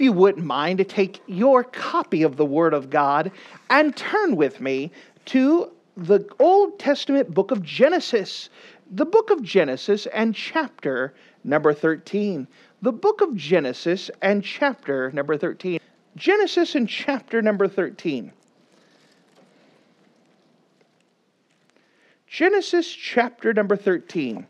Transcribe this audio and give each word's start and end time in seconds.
If 0.00 0.04
you 0.04 0.12
wouldn't 0.12 0.46
mind 0.46 0.78
to 0.78 0.84
take 0.84 1.20
your 1.26 1.62
copy 1.62 2.22
of 2.22 2.38
the 2.38 2.44
Word 2.46 2.72
of 2.72 2.88
God 2.88 3.30
and 3.68 3.94
turn 3.94 4.34
with 4.34 4.58
me 4.58 4.90
to 5.26 5.70
the 5.94 6.26
Old 6.38 6.78
Testament 6.78 7.34
book 7.34 7.50
of 7.50 7.62
Genesis, 7.62 8.48
the 8.90 9.04
book 9.04 9.28
of 9.28 9.42
Genesis 9.42 10.06
and 10.06 10.34
chapter 10.34 11.12
number 11.44 11.74
13. 11.74 12.48
The 12.80 12.92
book 12.92 13.20
of 13.20 13.36
Genesis 13.36 14.10
and 14.22 14.42
chapter 14.42 15.12
number 15.12 15.36
13. 15.36 15.78
Genesis 16.16 16.74
and 16.74 16.88
chapter 16.88 17.42
number 17.42 17.68
13. 17.68 18.32
Genesis 22.26 22.90
chapter 22.90 23.52
number 23.52 23.76
13. 23.76 24.46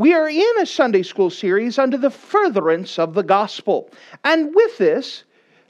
We 0.00 0.14
are 0.14 0.30
in 0.30 0.52
a 0.58 0.64
Sunday 0.64 1.02
school 1.02 1.28
series 1.28 1.78
under 1.78 1.98
the 1.98 2.08
furtherance 2.08 2.98
of 2.98 3.12
the 3.12 3.22
gospel. 3.22 3.90
And 4.24 4.54
with 4.54 4.78
this, 4.78 5.24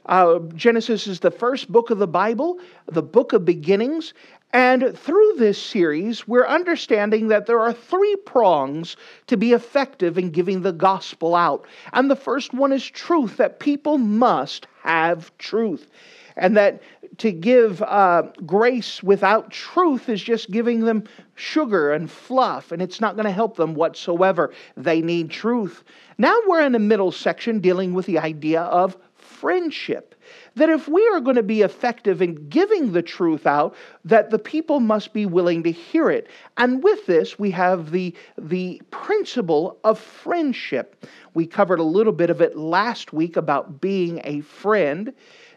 uh, 0.05 0.39
Genesis 0.55 1.05
is 1.05 1.19
the 1.19 1.31
first 1.31 1.69
book 1.69 1.89
of 1.89 1.97
the 1.97 2.07
Bible, 2.07 2.57
the 2.89 3.03
book 3.03 3.33
of 3.33 3.43
beginnings. 3.43 4.13
And 4.53 4.97
through 4.97 5.33
this 5.37 5.61
series, 5.61 6.29
we're 6.29 6.47
understanding 6.47 7.27
that 7.27 7.45
there 7.45 7.59
are 7.59 7.73
three 7.73 8.15
prongs 8.25 8.95
to 9.27 9.35
be 9.35 9.51
effective 9.51 10.17
in 10.17 10.29
giving 10.29 10.61
the 10.61 10.71
gospel 10.71 11.35
out. 11.35 11.65
And 11.91 12.09
the 12.09 12.15
first 12.15 12.53
one 12.53 12.71
is 12.71 12.89
truth, 12.89 13.35
that 13.35 13.59
people 13.59 13.97
must 13.97 14.65
have 14.81 15.37
truth 15.39 15.91
and 16.37 16.55
that 16.55 16.81
to 17.17 17.31
give 17.31 17.81
uh, 17.81 18.23
grace 18.45 19.03
without 19.03 19.51
truth 19.51 20.09
is 20.09 20.21
just 20.21 20.49
giving 20.51 20.81
them 20.81 21.03
sugar 21.35 21.91
and 21.91 22.09
fluff, 22.09 22.71
and 22.71 22.81
it's 22.81 23.01
not 23.01 23.15
going 23.15 23.25
to 23.25 23.31
help 23.31 23.57
them 23.57 23.73
whatsoever. 23.73 24.53
They 24.77 25.01
need 25.01 25.29
truth. 25.29 25.83
Now 26.17 26.37
we're 26.47 26.65
in 26.65 26.71
the 26.71 26.79
middle 26.79 27.11
section 27.11 27.59
dealing 27.59 27.93
with 27.93 28.05
the 28.05 28.19
idea 28.19 28.61
of 28.61 28.97
friendship. 29.15 30.15
That 30.55 30.69
if 30.69 30.87
we 30.87 31.05
are 31.09 31.19
going 31.19 31.35
to 31.35 31.43
be 31.43 31.61
effective 31.61 32.21
in 32.21 32.47
giving 32.49 32.91
the 32.91 33.01
truth 33.01 33.47
out, 33.47 33.75
that 34.05 34.29
the 34.29 34.39
people 34.39 34.79
must 34.79 35.13
be 35.13 35.25
willing 35.25 35.63
to 35.63 35.71
hear 35.71 36.09
it. 36.09 36.27
And 36.57 36.83
with 36.83 37.05
this, 37.05 37.39
we 37.39 37.51
have 37.51 37.91
the, 37.91 38.15
the 38.37 38.81
principle 38.91 39.79
of 39.83 39.99
friendship. 39.99 41.05
We 41.33 41.47
covered 41.47 41.79
a 41.79 41.83
little 41.83 42.13
bit 42.13 42.29
of 42.29 42.41
it 42.41 42.57
last 42.57 43.13
week 43.13 43.35
about 43.35 43.81
being 43.81 44.21
a 44.23 44.41
friend. 44.41 45.13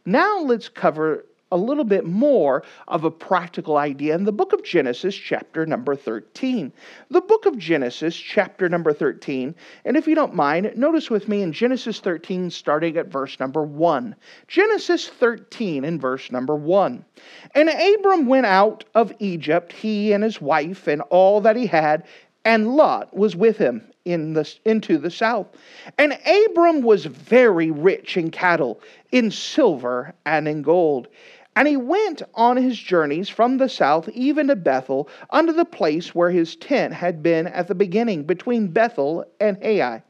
Now 0.06 0.40
let's 0.40 0.68
cover 0.68 1.24
a 1.54 1.56
little 1.56 1.84
bit 1.84 2.04
more 2.04 2.64
of 2.88 3.04
a 3.04 3.10
practical 3.10 3.76
idea 3.76 4.12
in 4.16 4.24
the 4.24 4.32
book 4.32 4.52
of 4.52 4.64
Genesis, 4.64 5.14
chapter 5.14 5.64
number 5.64 5.94
13. 5.94 6.72
The 7.10 7.20
book 7.20 7.46
of 7.46 7.56
Genesis, 7.56 8.16
chapter 8.16 8.68
number 8.68 8.92
13, 8.92 9.54
and 9.84 9.96
if 9.96 10.08
you 10.08 10.16
don't 10.16 10.34
mind, 10.34 10.72
notice 10.74 11.10
with 11.10 11.28
me 11.28 11.42
in 11.42 11.52
Genesis 11.52 12.00
13, 12.00 12.50
starting 12.50 12.96
at 12.96 13.06
verse 13.06 13.38
number 13.38 13.62
1. 13.62 14.16
Genesis 14.48 15.08
13 15.08 15.84
and 15.84 16.00
verse 16.00 16.32
number 16.32 16.56
1. 16.56 17.04
And 17.54 17.68
Abram 17.68 18.26
went 18.26 18.46
out 18.46 18.82
of 18.96 19.12
Egypt, 19.20 19.72
he 19.72 20.12
and 20.12 20.24
his 20.24 20.40
wife, 20.40 20.88
and 20.88 21.02
all 21.02 21.40
that 21.42 21.54
he 21.54 21.66
had, 21.66 22.02
and 22.44 22.74
Lot 22.74 23.16
was 23.16 23.36
with 23.36 23.56
him 23.56 23.90
in 24.04 24.34
the, 24.34 24.52
into 24.64 24.98
the 24.98 25.10
south. 25.10 25.46
And 25.98 26.18
Abram 26.26 26.82
was 26.82 27.06
very 27.06 27.70
rich 27.70 28.16
in 28.16 28.30
cattle, 28.30 28.80
in 29.12 29.30
silver, 29.30 30.14
and 30.26 30.46
in 30.46 30.62
gold. 30.62 31.08
And 31.56 31.68
he 31.68 31.76
went 31.76 32.22
on 32.34 32.56
his 32.56 32.76
journeys 32.78 33.28
from 33.28 33.58
the 33.58 33.68
south 33.68 34.08
even 34.08 34.48
to 34.48 34.56
Bethel, 34.56 35.08
unto 35.30 35.52
the 35.52 35.64
place 35.64 36.14
where 36.14 36.30
his 36.30 36.56
tent 36.56 36.94
had 36.94 37.22
been 37.22 37.46
at 37.46 37.68
the 37.68 37.74
beginning, 37.76 38.24
between 38.24 38.68
Bethel 38.68 39.24
and 39.38 39.56
Ai, 39.62 40.02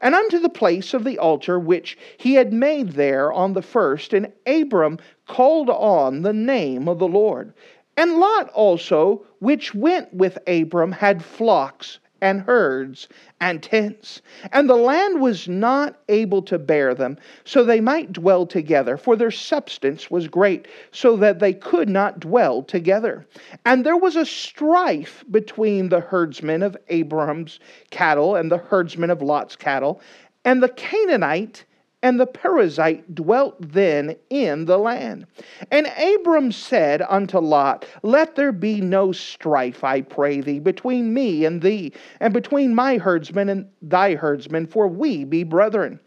and 0.00 0.14
unto 0.14 0.40
the 0.40 0.48
place 0.48 0.92
of 0.92 1.04
the 1.04 1.18
altar 1.18 1.58
which 1.60 1.96
he 2.16 2.34
had 2.34 2.52
made 2.52 2.90
there 2.92 3.32
on 3.32 3.52
the 3.52 3.62
first. 3.62 4.12
And 4.12 4.32
Abram 4.44 4.98
called 5.28 5.70
on 5.70 6.22
the 6.22 6.32
name 6.32 6.88
of 6.88 6.98
the 6.98 7.06
Lord. 7.06 7.52
And 7.96 8.18
Lot 8.18 8.48
also, 8.50 9.24
which 9.38 9.74
went 9.74 10.12
with 10.12 10.38
Abram, 10.48 10.90
had 10.92 11.22
flocks 11.24 12.00
and 12.22 12.40
herds 12.40 13.08
and 13.40 13.62
tents. 13.62 14.22
And 14.52 14.70
the 14.70 14.76
land 14.76 15.20
was 15.20 15.48
not 15.48 16.00
able 16.08 16.40
to 16.42 16.58
bear 16.58 16.94
them, 16.94 17.18
so 17.44 17.64
they 17.64 17.80
might 17.80 18.12
dwell 18.12 18.46
together, 18.46 18.96
for 18.96 19.16
their 19.16 19.30
substance 19.30 20.10
was 20.10 20.28
great, 20.28 20.68
so 20.92 21.16
that 21.16 21.40
they 21.40 21.52
could 21.52 21.90
not 21.90 22.20
dwell 22.20 22.62
together. 22.62 23.26
And 23.66 23.84
there 23.84 23.96
was 23.96 24.16
a 24.16 24.24
strife 24.24 25.24
between 25.30 25.90
the 25.90 26.00
herdsmen 26.00 26.62
of 26.62 26.76
Abram's 26.88 27.58
cattle 27.90 28.36
and 28.36 28.50
the 28.50 28.58
herdsmen 28.58 29.10
of 29.10 29.20
Lot's 29.20 29.56
cattle. 29.56 30.00
And 30.44 30.62
the 30.62 30.68
Canaanite 30.68 31.64
and 32.02 32.18
the 32.18 32.26
Perizzite 32.26 33.14
dwelt 33.14 33.56
then 33.60 34.16
in 34.28 34.64
the 34.64 34.78
land. 34.78 35.26
And 35.70 35.86
Abram 35.86 36.50
said 36.50 37.02
unto 37.08 37.38
Lot, 37.38 37.86
Let 38.02 38.34
there 38.34 38.52
be 38.52 38.80
no 38.80 39.12
strife, 39.12 39.84
I 39.84 40.00
pray 40.00 40.40
thee, 40.40 40.58
between 40.58 41.14
me 41.14 41.44
and 41.44 41.62
thee, 41.62 41.92
and 42.18 42.34
between 42.34 42.74
my 42.74 42.98
herdsmen 42.98 43.48
and 43.48 43.68
thy 43.80 44.14
herdsmen, 44.14 44.66
for 44.66 44.88
we 44.88 45.24
be 45.24 45.44
brethren. 45.44 46.00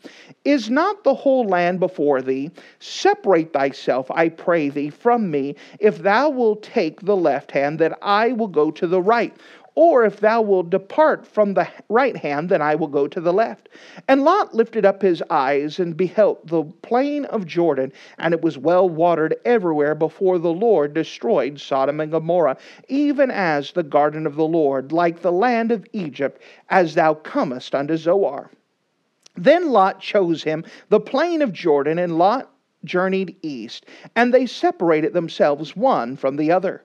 Is 0.44 0.70
not 0.70 1.04
the 1.04 1.14
whole 1.14 1.48
land 1.48 1.80
before 1.80 2.22
thee? 2.22 2.52
Separate 2.80 3.54
thyself, 3.54 4.12
I 4.12 4.30
pray 4.30 4.70
thee, 4.70 4.90
from 4.90 5.32
me, 5.32 5.56
if 5.80 6.00
thou 6.00 6.30
wilt 6.30 6.64
take 6.64 7.02
the 7.02 7.16
left 7.16 7.52
hand, 7.52 7.80
that 7.80 7.98
I 8.02 8.34
will 8.34 8.48
go 8.48 8.70
to 8.72 8.88
the 8.88 9.02
right 9.02 9.36
or 9.76 10.06
if 10.06 10.22
thou 10.22 10.42
wilt 10.42 10.70
depart 10.70 11.28
from 11.28 11.54
the 11.54 11.68
right 11.90 12.16
hand, 12.16 12.50
then 12.50 12.62
I 12.62 12.76
will 12.76 12.88
go 12.88 13.08
to 13.08 13.20
the 13.20 13.34
left. 13.34 13.70
And 14.08 14.24
Lot 14.24 14.54
lifted 14.54 14.86
up 14.86 15.02
his 15.02 15.22
eyes 15.30 15.80
and 15.80 15.98
beheld 15.98 16.40
the 16.46 16.64
plain 16.82 17.26
of 17.26 17.46
Jordan, 17.46 17.92
and 18.18 18.34
it 18.34 18.42
was 18.42 18.58
well 18.58 18.88
watered 18.90 19.36
everywhere 19.44 19.94
before 19.94 20.40
the 20.40 20.54
Lord 20.54 20.94
destroyed 20.94 21.60
Sodom 21.60 22.00
and 22.00 22.12
Gomorrah, 22.12 22.58
even 22.88 23.30
as 23.30 23.74
the 23.74 23.84
garden 23.84 24.26
of 24.26 24.36
the 24.36 24.48
Lord, 24.48 24.92
like 24.92 25.22
the 25.22 25.32
land 25.32 25.72
of 25.72 25.86
Egypt, 25.92 26.42
as 26.70 26.96
thou 26.96 27.14
comest 27.14 27.76
unto 27.76 27.98
Zoar. 27.98 28.50
Then 29.36 29.70
Lot 29.70 30.00
chose 30.00 30.44
him 30.44 30.64
the 30.88 31.02
plain 31.02 31.42
of 31.42 31.52
Jordan, 31.52 32.00
and 32.00 32.18
Lot 32.18 32.50
journeyed 32.86 33.36
east, 33.42 33.86
and 34.16 34.34
they 34.34 34.46
separated 34.46 35.12
themselves 35.12 35.76
one 35.76 36.16
from 36.16 36.38
the 36.38 36.52
other. 36.52 36.84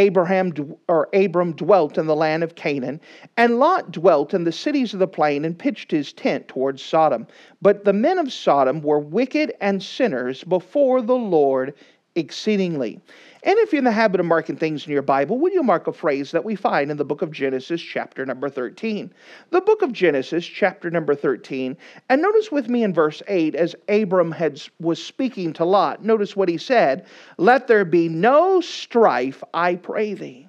Abraham 0.00 0.54
or 0.88 1.08
Abram 1.12 1.52
dwelt 1.52 1.98
in 1.98 2.06
the 2.06 2.16
land 2.16 2.42
of 2.42 2.54
Canaan, 2.54 3.00
and 3.36 3.58
Lot 3.58 3.92
dwelt 3.92 4.32
in 4.32 4.44
the 4.44 4.52
cities 4.52 4.94
of 4.94 4.98
the 4.98 5.06
plain 5.06 5.44
and 5.44 5.58
pitched 5.58 5.90
his 5.90 6.12
tent 6.14 6.48
towards 6.48 6.82
Sodom. 6.82 7.26
But 7.60 7.84
the 7.84 7.92
men 7.92 8.18
of 8.18 8.32
Sodom 8.32 8.80
were 8.80 8.98
wicked 8.98 9.52
and 9.60 9.82
sinners 9.82 10.42
before 10.42 11.02
the 11.02 11.16
Lord 11.16 11.74
exceedingly. 12.14 12.98
And 13.42 13.58
if 13.58 13.72
you're 13.72 13.78
in 13.78 13.84
the 13.84 13.90
habit 13.90 14.20
of 14.20 14.26
marking 14.26 14.56
things 14.56 14.86
in 14.86 14.92
your 14.92 15.02
Bible, 15.02 15.38
would 15.38 15.54
you 15.54 15.62
mark 15.62 15.86
a 15.86 15.92
phrase 15.92 16.30
that 16.32 16.44
we 16.44 16.54
find 16.54 16.90
in 16.90 16.98
the 16.98 17.04
book 17.04 17.22
of 17.22 17.30
Genesis, 17.30 17.80
chapter 17.80 18.26
number 18.26 18.50
13? 18.50 19.12
The 19.50 19.62
book 19.62 19.80
of 19.80 19.92
Genesis, 19.92 20.44
chapter 20.44 20.90
number 20.90 21.14
13. 21.14 21.76
And 22.10 22.20
notice 22.20 22.52
with 22.52 22.68
me 22.68 22.82
in 22.82 22.92
verse 22.92 23.22
8, 23.28 23.54
as 23.54 23.74
Abram 23.88 24.30
had, 24.30 24.60
was 24.78 25.02
speaking 25.02 25.54
to 25.54 25.64
Lot, 25.64 26.04
notice 26.04 26.36
what 26.36 26.50
he 26.50 26.58
said 26.58 27.06
Let 27.38 27.66
there 27.66 27.86
be 27.86 28.08
no 28.08 28.60
strife, 28.60 29.42
I 29.54 29.76
pray 29.76 30.12
thee. 30.12 30.46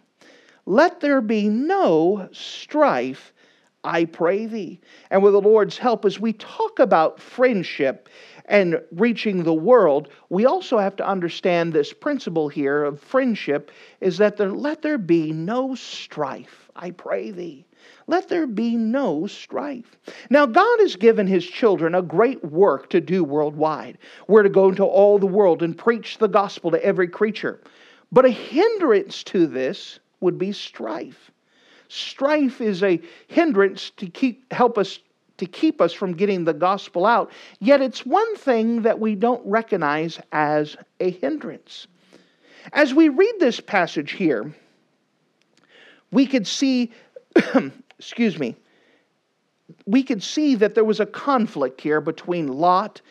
Let 0.66 1.00
there 1.00 1.22
be 1.22 1.48
no 1.48 2.28
strife, 2.32 3.34
I 3.84 4.06
pray 4.06 4.46
thee. 4.46 4.80
And 5.10 5.24
with 5.24 5.34
the 5.34 5.42
Lord's 5.42 5.78
help, 5.78 6.06
as 6.06 6.20
we 6.20 6.34
talk 6.34 6.80
about 6.80 7.20
friendship, 7.20 8.10
and 8.52 8.82
reaching 8.92 9.44
the 9.44 9.54
world, 9.54 10.10
we 10.28 10.46
also 10.46 10.78
have 10.78 10.98
to 10.98 11.08
understand 11.08 11.72
this 11.72 11.94
principle 11.94 12.50
here 12.50 12.84
of 12.84 13.00
friendship 13.00 13.72
is 14.02 14.18
that 14.18 14.36
there, 14.36 14.52
let 14.52 14.82
there 14.82 14.98
be 14.98 15.32
no 15.32 15.74
strife, 15.74 16.70
I 16.76 16.92
pray 16.92 17.32
thee. 17.32 17.66
Let 18.08 18.28
there 18.28 18.46
be 18.46 18.76
no 18.76 19.26
strife. 19.26 19.98
Now, 20.30 20.46
God 20.46 20.82
has 20.82 20.98
given 20.98 21.28
His 21.28 21.46
children 21.46 21.96
a 21.96 22.02
great 22.02 22.44
work 22.44 22.90
to 22.90 23.00
do 23.00 23.24
worldwide. 23.24 23.98
We're 24.28 24.44
to 24.44 24.50
go 24.50 24.68
into 24.68 24.84
all 24.84 25.18
the 25.18 25.26
world 25.26 25.64
and 25.64 25.78
preach 25.78 26.18
the 26.18 26.28
gospel 26.28 26.72
to 26.72 26.86
every 26.86 27.08
creature. 27.08 27.62
But 28.12 28.26
a 28.26 28.30
hindrance 28.30 29.24
to 29.26 29.48
this 29.48 30.00
would 30.20 30.38
be 30.38 30.52
strife. 30.52 31.32
Strife 31.88 32.60
is 32.60 32.84
a 32.84 33.00
hindrance 33.28 33.92
to 33.92 34.08
keep 34.08 34.52
help 34.52 34.78
us 34.78 35.00
to 35.42 35.48
keep 35.48 35.82
us 35.82 35.92
from 35.92 36.14
getting 36.14 36.46
the 36.46 36.54
gospel 36.54 37.04
out, 37.04 37.32
yet 37.60 37.82
it's 37.82 38.06
one 38.06 38.36
thing 38.36 38.84
that 38.84 39.00
we 39.00 39.16
don't 39.16 39.42
recognize 39.44 40.20
as 40.32 40.78
a 41.00 41.10
hindrance. 41.10 41.88
As 42.74 42.94
we 42.94 43.10
read 43.10 43.34
this 43.40 43.60
passage 43.60 44.12
here, 44.12 44.54
we 46.12 46.28
could 46.28 46.46
see, 46.46 46.92
excuse 47.98 48.38
me, 48.38 48.56
we 49.88 50.04
could 50.04 50.22
see 50.22 50.54
that 50.56 50.76
there 50.76 50.84
was 50.84 51.00
a 51.00 51.08
conflict 51.08 51.82
here 51.82 52.02
between 52.02 52.48
Lot 52.48 53.02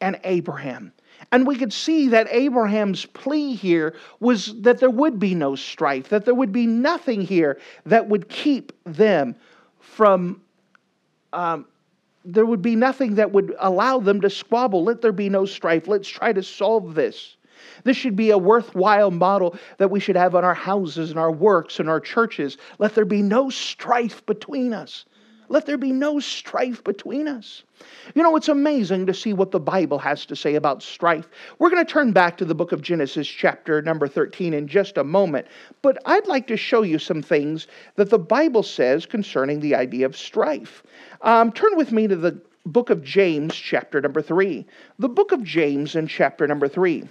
and 0.00 0.18
Abraham. 0.24 0.90
And 1.32 1.46
we 1.46 1.56
could 1.56 1.72
see 1.72 2.08
that 2.08 2.28
Abraham's 2.30 3.04
plea 3.04 3.54
here 3.54 3.94
was 4.20 4.58
that 4.62 4.78
there 4.78 4.88
would 4.88 5.18
be 5.18 5.34
no 5.34 5.54
strife, 5.54 6.08
that 6.08 6.24
there 6.24 6.34
would 6.34 6.52
be 6.52 6.66
nothing 6.66 7.20
here 7.20 7.60
that 7.84 8.08
would 8.08 8.30
keep 8.30 8.72
them 8.84 9.36
from, 9.80 10.40
um, 11.32 11.66
there 12.24 12.46
would 12.46 12.62
be 12.62 12.76
nothing 12.76 13.16
that 13.16 13.32
would 13.32 13.54
allow 13.58 13.98
them 13.98 14.20
to 14.20 14.30
squabble. 14.30 14.84
Let 14.84 15.00
there 15.02 15.12
be 15.12 15.28
no 15.28 15.44
strife. 15.44 15.88
Let's 15.88 16.08
try 16.08 16.32
to 16.32 16.42
solve 16.42 16.94
this. 16.94 17.36
This 17.84 17.96
should 17.96 18.16
be 18.16 18.30
a 18.30 18.38
worthwhile 18.38 19.10
model 19.10 19.56
that 19.78 19.90
we 19.90 20.00
should 20.00 20.16
have 20.16 20.34
on 20.34 20.44
our 20.44 20.54
houses 20.54 21.10
and 21.10 21.18
our 21.18 21.32
works 21.32 21.80
and 21.80 21.88
our 21.88 22.00
churches. 22.00 22.58
Let 22.78 22.94
there 22.94 23.04
be 23.04 23.22
no 23.22 23.50
strife 23.50 24.24
between 24.26 24.72
us. 24.72 25.04
Let 25.52 25.66
there 25.66 25.76
be 25.76 25.92
no 25.92 26.18
strife 26.18 26.82
between 26.82 27.28
us. 27.28 27.62
You 28.14 28.22
know, 28.22 28.36
it's 28.36 28.48
amazing 28.48 29.04
to 29.04 29.12
see 29.12 29.34
what 29.34 29.50
the 29.50 29.60
Bible 29.60 29.98
has 29.98 30.24
to 30.24 30.34
say 30.34 30.54
about 30.54 30.82
strife. 30.82 31.28
We're 31.58 31.68
going 31.68 31.84
to 31.84 31.92
turn 31.92 32.12
back 32.12 32.38
to 32.38 32.46
the 32.46 32.54
book 32.54 32.72
of 32.72 32.80
Genesis, 32.80 33.28
chapter 33.28 33.82
number 33.82 34.08
13, 34.08 34.54
in 34.54 34.66
just 34.66 34.96
a 34.96 35.04
moment. 35.04 35.46
But 35.82 35.98
I'd 36.06 36.26
like 36.26 36.46
to 36.46 36.56
show 36.56 36.84
you 36.84 36.98
some 36.98 37.20
things 37.20 37.66
that 37.96 38.08
the 38.08 38.18
Bible 38.18 38.62
says 38.62 39.04
concerning 39.04 39.60
the 39.60 39.74
idea 39.74 40.06
of 40.06 40.16
strife. 40.16 40.82
Um, 41.20 41.52
turn 41.52 41.76
with 41.76 41.92
me 41.92 42.08
to 42.08 42.16
the 42.16 42.40
book 42.64 42.88
of 42.88 43.04
James, 43.04 43.54
chapter 43.54 44.00
number 44.00 44.22
3. 44.22 44.64
The 45.00 45.08
book 45.10 45.32
of 45.32 45.44
James 45.44 45.94
in 45.96 46.06
chapter 46.06 46.46
number 46.46 46.66
3. 46.66 47.06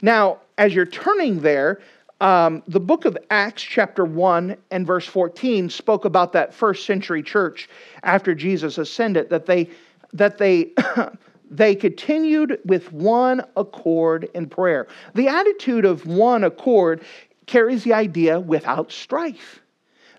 Now, 0.00 0.38
as 0.56 0.74
you're 0.74 0.86
turning 0.86 1.40
there, 1.40 1.82
um, 2.20 2.62
the 2.66 2.80
book 2.80 3.04
of 3.04 3.16
Acts, 3.30 3.62
chapter 3.62 4.04
1 4.04 4.56
and 4.70 4.86
verse 4.86 5.06
14, 5.06 5.68
spoke 5.68 6.04
about 6.06 6.32
that 6.32 6.54
first 6.54 6.86
century 6.86 7.22
church 7.22 7.68
after 8.02 8.34
Jesus 8.34 8.78
ascended, 8.78 9.28
that 9.28 9.44
they, 9.44 9.68
that 10.14 10.38
they, 10.38 10.72
they 11.50 11.74
continued 11.74 12.58
with 12.64 12.90
one 12.92 13.44
accord 13.56 14.30
in 14.34 14.48
prayer. 14.48 14.86
The 15.14 15.28
attitude 15.28 15.84
of 15.84 16.06
one 16.06 16.44
accord 16.44 17.04
carries 17.44 17.84
the 17.84 17.92
idea 17.92 18.40
without 18.40 18.90
strife. 18.90 19.60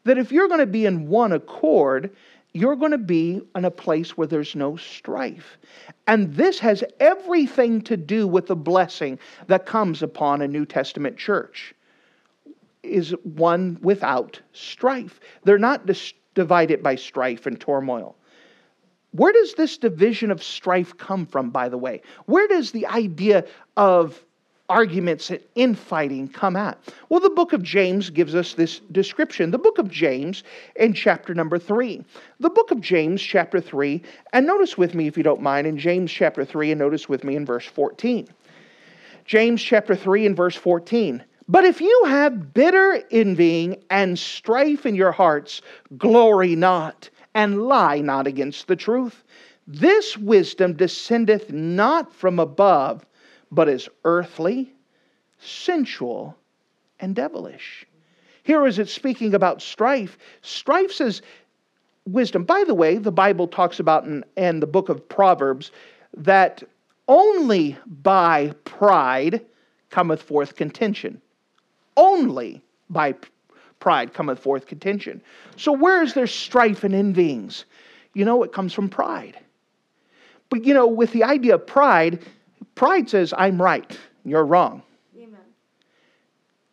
That 0.03 0.19
if 0.19 0.31
you're 0.31 0.47
going 0.47 0.59
to 0.59 0.67
be 0.67 0.85
in 0.85 1.07
one 1.07 1.31
accord, 1.31 2.15
you're 2.53 2.75
going 2.75 2.91
to 2.91 2.99
be 2.99 3.41
in 3.55 3.65
a 3.65 3.71
place 3.71 4.15
where 4.15 4.27
there's 4.27 4.55
no 4.55 4.77
strife. 4.77 5.57
And 6.05 6.33
this 6.35 6.59
has 6.59 6.83
everything 6.99 7.81
to 7.81 7.97
do 7.97 8.27
with 8.27 8.45
the 8.45 8.55
blessing 8.55 9.17
that 9.47 9.65
comes 9.65 10.03
upon 10.03 10.43
a 10.43 10.47
New 10.47 10.65
Testament 10.65 11.17
church 11.17 11.73
is 12.87 13.11
one 13.23 13.77
without 13.81 14.39
strife. 14.53 15.19
They're 15.43 15.57
not 15.57 15.85
dis- 15.85 16.13
divided 16.33 16.83
by 16.83 16.95
strife 16.95 17.45
and 17.45 17.59
turmoil. 17.59 18.15
Where 19.11 19.33
does 19.33 19.53
this 19.55 19.77
division 19.77 20.31
of 20.31 20.43
strife 20.43 20.95
come 20.97 21.25
from, 21.25 21.49
by 21.49 21.69
the 21.69 21.77
way? 21.77 22.01
Where 22.25 22.47
does 22.47 22.71
the 22.71 22.85
idea 22.87 23.45
of 23.75 24.23
arguments 24.69 25.29
and 25.29 25.39
infighting 25.55 26.27
come 26.27 26.55
at? 26.55 26.77
Well, 27.09 27.21
the 27.21 27.29
book 27.29 27.53
of 27.53 27.63
James 27.63 28.09
gives 28.09 28.35
us 28.35 28.53
this 28.53 28.79
description. 28.91 29.51
The 29.51 29.57
book 29.57 29.77
of 29.77 29.89
James 29.89 30.43
in 30.75 30.93
chapter 30.93 31.33
number 31.33 31.57
three. 31.57 32.03
The 32.39 32.49
book 32.49 32.69
of 32.71 32.81
James, 32.81 33.21
chapter 33.21 33.61
three, 33.61 34.03
and 34.33 34.45
notice 34.45 34.77
with 34.77 34.93
me, 34.93 35.07
if 35.07 35.17
you 35.17 35.23
don't 35.23 35.41
mind, 35.41 35.65
in 35.65 35.77
James 35.77 36.11
chapter 36.11 36.43
three, 36.43 36.71
and 36.71 36.79
notice 36.79 37.07
with 37.07 37.23
me 37.23 37.35
in 37.35 37.45
verse 37.45 37.65
14. 37.65 38.27
James 39.27 39.61
chapter 39.61 39.93
3 39.93 40.25
and 40.25 40.37
verse 40.37 40.55
14. 40.55 41.21
But 41.49 41.63
if 41.63 41.79
you 41.79 42.03
have 42.07 42.53
bitter 42.53 43.01
envying 43.09 43.81
and 43.89 44.19
strife 44.19 44.85
in 44.85 44.95
your 44.95 45.13
hearts, 45.13 45.61
glory 45.97 46.57
not 46.57 47.09
and 47.33 47.63
lie 47.63 48.01
not 48.01 48.27
against 48.27 48.67
the 48.67 48.75
truth. 48.75 49.23
This 49.65 50.17
wisdom 50.17 50.73
descendeth 50.73 51.53
not 51.53 52.13
from 52.13 52.37
above, 52.37 53.05
but 53.49 53.69
is 53.69 53.87
earthly, 54.03 54.73
sensual, 55.39 56.35
and 56.99 57.15
devilish. 57.15 57.85
Here 58.43 58.65
is 58.65 58.77
it 58.77 58.89
speaking 58.89 59.33
about 59.33 59.61
strife. 59.61 60.17
Strife 60.41 60.91
says 60.91 61.21
wisdom. 62.05 62.43
By 62.43 62.65
the 62.67 62.75
way, 62.75 62.97
the 62.97 63.11
Bible 63.11 63.47
talks 63.47 63.79
about 63.79 64.03
in, 64.03 64.25
in 64.35 64.59
the 64.59 64.67
book 64.67 64.89
of 64.89 65.07
Proverbs 65.07 65.71
that 66.15 66.61
only 67.07 67.77
by 67.85 68.53
pride 68.65 69.45
cometh 69.89 70.21
forth 70.21 70.55
contention 70.55 71.21
only 71.97 72.61
by 72.89 73.15
pride 73.79 74.13
cometh 74.13 74.39
forth 74.39 74.65
contention. 74.65 75.21
So, 75.57 75.71
where 75.71 76.01
is 76.01 76.13
there 76.13 76.27
strife 76.27 76.83
and 76.83 76.93
envyings? 76.93 77.65
You 78.13 78.25
know, 78.25 78.43
it 78.43 78.53
comes 78.53 78.73
from 78.73 78.89
pride. 78.89 79.37
But, 80.49 80.63
you 80.63 80.73
know, 80.73 80.87
with 80.87 81.11
the 81.11 81.23
idea 81.23 81.55
of 81.55 81.67
pride, 81.67 82.25
pride 82.75 83.09
says, 83.09 83.33
I'm 83.37 83.61
right, 83.61 83.99
you're 84.23 84.45
wrong. 84.45 84.81
Amen. 85.17 85.39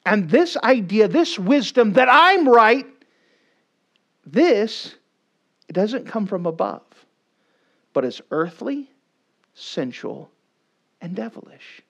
And 0.06 0.30
this 0.30 0.56
idea, 0.58 1.08
this 1.08 1.38
wisdom 1.38 1.94
that 1.94 2.08
I'm 2.10 2.48
right, 2.48 2.86
this, 4.24 4.94
it 5.68 5.72
doesn't 5.72 6.06
come 6.06 6.26
from 6.26 6.46
above, 6.46 6.82
but 7.92 8.04
it's 8.04 8.20
earthly, 8.30 8.88
sensual, 9.54 10.30
and 11.00 11.14
devilish. 11.14 11.82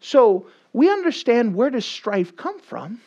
So, 0.00 0.46
we 0.76 0.90
understand 0.90 1.54
where 1.54 1.70
does 1.70 1.86
strife 1.86 2.36
come 2.36 2.60
from? 2.60 3.00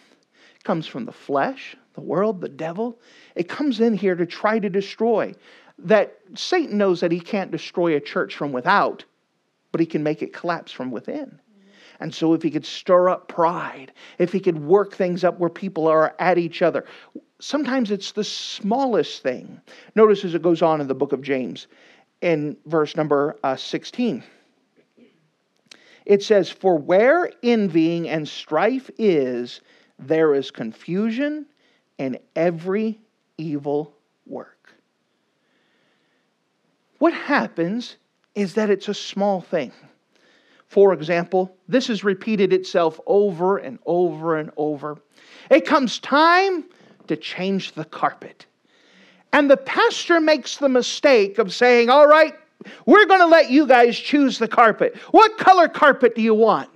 It 0.55 0.63
comes 0.63 0.87
from 0.87 1.05
the 1.05 1.11
flesh, 1.11 1.77
the 1.93 2.01
world, 2.01 2.41
the 2.41 2.49
devil. 2.49 2.99
It 3.35 3.47
comes 3.47 3.79
in 3.79 3.93
here 3.93 4.15
to 4.15 4.25
try 4.25 4.57
to 4.57 4.71
destroy. 4.71 5.35
That 5.77 6.17
Satan 6.33 6.79
knows 6.79 6.99
that 7.01 7.11
he 7.11 7.19
can't 7.19 7.51
destroy 7.51 7.95
a 7.95 7.99
church 7.99 8.35
from 8.35 8.53
without, 8.53 9.05
but 9.71 9.79
he 9.79 9.85
can 9.85 10.01
make 10.01 10.23
it 10.23 10.33
collapse 10.33 10.71
from 10.71 10.89
within. 10.89 11.39
And 11.99 12.11
so, 12.11 12.33
if 12.33 12.41
he 12.41 12.49
could 12.49 12.65
stir 12.65 13.07
up 13.07 13.27
pride, 13.27 13.91
if 14.17 14.31
he 14.31 14.39
could 14.39 14.57
work 14.57 14.95
things 14.95 15.23
up 15.23 15.37
where 15.37 15.49
people 15.49 15.85
are 15.85 16.15
at 16.17 16.39
each 16.39 16.63
other, 16.63 16.85
sometimes 17.39 17.91
it's 17.91 18.13
the 18.13 18.23
smallest 18.23 19.21
thing. 19.21 19.61
Notice 19.93 20.25
as 20.25 20.33
it 20.33 20.41
goes 20.41 20.63
on 20.63 20.81
in 20.81 20.87
the 20.87 20.95
book 20.95 21.13
of 21.13 21.21
James 21.21 21.67
in 22.21 22.57
verse 22.65 22.95
number 22.95 23.37
uh, 23.43 23.55
16. 23.55 24.23
It 26.05 26.23
says, 26.23 26.49
For 26.49 26.77
where 26.77 27.29
envying 27.43 28.09
and 28.09 28.27
strife 28.27 28.89
is, 28.97 29.61
there 29.97 30.33
is 30.33 30.51
confusion 30.51 31.45
and 31.97 32.17
every 32.35 32.99
evil 33.37 33.93
work. 34.25 34.73
What 36.99 37.13
happens 37.13 37.97
is 38.35 38.53
that 38.55 38.69
it's 38.69 38.87
a 38.87 38.93
small 38.93 39.41
thing. 39.41 39.71
For 40.67 40.93
example, 40.93 41.57
this 41.67 41.87
has 41.87 42.03
repeated 42.03 42.53
itself 42.53 42.99
over 43.07 43.57
and 43.57 43.79
over 43.85 44.37
and 44.37 44.51
over. 44.55 44.97
It 45.49 45.65
comes 45.65 45.99
time 45.99 46.65
to 47.07 47.17
change 47.17 47.73
the 47.73 47.85
carpet. 47.85 48.45
And 49.33 49.49
the 49.49 49.57
pastor 49.57 50.19
makes 50.19 50.57
the 50.57 50.69
mistake 50.69 51.39
of 51.39 51.53
saying, 51.53 51.89
All 51.89 52.07
right, 52.07 52.33
we're 52.85 53.05
going 53.05 53.21
to 53.21 53.27
let 53.27 53.49
you 53.49 53.67
guys 53.67 53.97
choose 53.97 54.37
the 54.37 54.47
carpet. 54.47 54.95
What 55.11 55.37
color 55.37 55.67
carpet 55.67 56.15
do 56.15 56.21
you 56.21 56.33
want? 56.33 56.69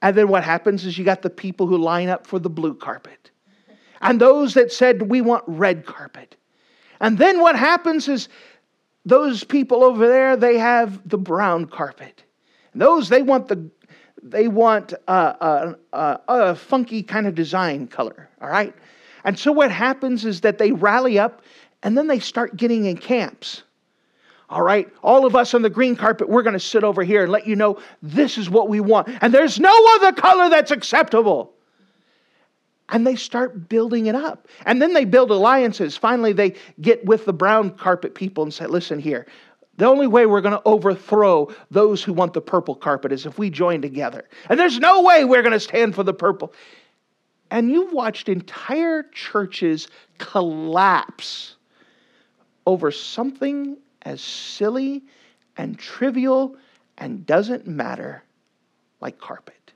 And 0.00 0.16
then 0.16 0.28
what 0.28 0.44
happens 0.44 0.84
is 0.84 0.98
you 0.98 1.04
got 1.04 1.22
the 1.22 1.30
people 1.30 1.66
who 1.66 1.78
line 1.78 2.08
up 2.08 2.26
for 2.26 2.38
the 2.38 2.50
blue 2.50 2.74
carpet. 2.74 3.30
And 4.00 4.20
those 4.20 4.54
that 4.54 4.72
said, 4.72 5.02
we 5.02 5.20
want 5.20 5.44
red 5.46 5.86
carpet. 5.86 6.36
And 7.00 7.18
then 7.18 7.40
what 7.40 7.56
happens 7.56 8.08
is 8.08 8.28
those 9.04 9.44
people 9.44 9.84
over 9.84 10.06
there, 10.06 10.36
they 10.36 10.58
have 10.58 11.08
the 11.08 11.18
brown 11.18 11.66
carpet. 11.66 12.24
And 12.72 12.82
those, 12.82 13.08
they 13.08 13.22
want 13.22 13.48
the 13.48 13.70
they 14.22 14.46
want 14.46 14.92
a, 15.08 15.12
a, 15.12 15.76
a, 15.92 16.20
a 16.28 16.54
funky 16.54 17.02
kind 17.02 17.26
of 17.26 17.34
design 17.34 17.88
color, 17.88 18.28
all 18.40 18.48
right? 18.48 18.72
And 19.24 19.38
so 19.38 19.50
what 19.50 19.72
happens 19.72 20.24
is 20.24 20.42
that 20.42 20.58
they 20.58 20.72
rally 20.72 21.18
up 21.18 21.42
and 21.82 21.98
then 21.98 22.06
they 22.06 22.20
start 22.20 22.56
getting 22.56 22.84
in 22.84 22.96
camps. 22.96 23.64
All 24.52 24.62
right, 24.62 24.86
all 25.02 25.24
of 25.24 25.34
us 25.34 25.54
on 25.54 25.62
the 25.62 25.70
green 25.70 25.96
carpet, 25.96 26.28
we're 26.28 26.42
going 26.42 26.52
to 26.52 26.60
sit 26.60 26.84
over 26.84 27.02
here 27.02 27.22
and 27.22 27.32
let 27.32 27.46
you 27.46 27.56
know 27.56 27.78
this 28.02 28.36
is 28.36 28.50
what 28.50 28.68
we 28.68 28.80
want. 28.80 29.08
And 29.22 29.32
there's 29.32 29.58
no 29.58 29.74
other 29.94 30.12
color 30.12 30.50
that's 30.50 30.70
acceptable. 30.70 31.54
And 32.90 33.06
they 33.06 33.16
start 33.16 33.70
building 33.70 34.06
it 34.06 34.14
up. 34.14 34.48
And 34.66 34.82
then 34.82 34.92
they 34.92 35.06
build 35.06 35.30
alliances. 35.30 35.96
Finally, 35.96 36.34
they 36.34 36.54
get 36.82 37.02
with 37.06 37.24
the 37.24 37.32
brown 37.32 37.70
carpet 37.70 38.14
people 38.14 38.44
and 38.44 38.52
say, 38.52 38.66
listen 38.66 38.98
here, 38.98 39.26
the 39.78 39.86
only 39.86 40.06
way 40.06 40.26
we're 40.26 40.42
going 40.42 40.52
to 40.52 40.62
overthrow 40.66 41.48
those 41.70 42.04
who 42.04 42.12
want 42.12 42.34
the 42.34 42.42
purple 42.42 42.74
carpet 42.74 43.10
is 43.10 43.24
if 43.24 43.38
we 43.38 43.48
join 43.48 43.80
together. 43.80 44.28
And 44.50 44.60
there's 44.60 44.78
no 44.78 45.00
way 45.00 45.24
we're 45.24 45.40
going 45.40 45.52
to 45.52 45.60
stand 45.60 45.94
for 45.94 46.02
the 46.02 46.12
purple. 46.12 46.52
And 47.50 47.70
you've 47.70 47.94
watched 47.94 48.28
entire 48.28 49.04
churches 49.14 49.88
collapse 50.18 51.56
over 52.66 52.90
something 52.90 53.78
as 54.02 54.20
silly 54.20 55.02
and 55.56 55.78
trivial 55.78 56.56
and 56.98 57.26
doesn't 57.26 57.66
matter 57.66 58.22
like 59.00 59.18
carpet. 59.18 59.72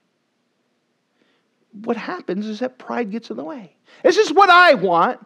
What 1.84 1.96
happens 1.96 2.46
is 2.46 2.60
that 2.60 2.78
pride 2.78 3.10
gets 3.10 3.30
in 3.30 3.36
the 3.36 3.44
way. 3.44 3.74
This 4.02 4.16
is 4.16 4.32
what 4.32 4.50
I 4.50 4.74
want. 4.74 5.24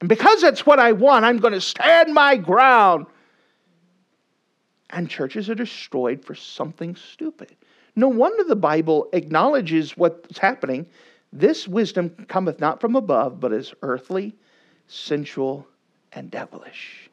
And 0.00 0.08
because 0.08 0.40
that's 0.40 0.64
what 0.64 0.78
I 0.78 0.92
want, 0.92 1.24
I'm 1.24 1.38
going 1.38 1.52
to 1.52 1.60
stand 1.60 2.14
my 2.14 2.36
ground. 2.36 3.06
And 4.90 5.08
churches 5.08 5.50
are 5.50 5.54
destroyed 5.54 6.24
for 6.24 6.34
something 6.34 6.96
stupid. 6.96 7.54
No 7.96 8.08
wonder 8.08 8.44
the 8.44 8.56
Bible 8.56 9.08
acknowledges 9.12 9.96
what's 9.96 10.38
happening. 10.38 10.86
This 11.32 11.68
wisdom 11.68 12.10
cometh 12.28 12.60
not 12.60 12.80
from 12.80 12.96
above, 12.96 13.40
but 13.40 13.52
is 13.52 13.74
earthly, 13.82 14.34
sensual, 14.88 15.66
and 16.12 16.30
devilish. 16.30 17.09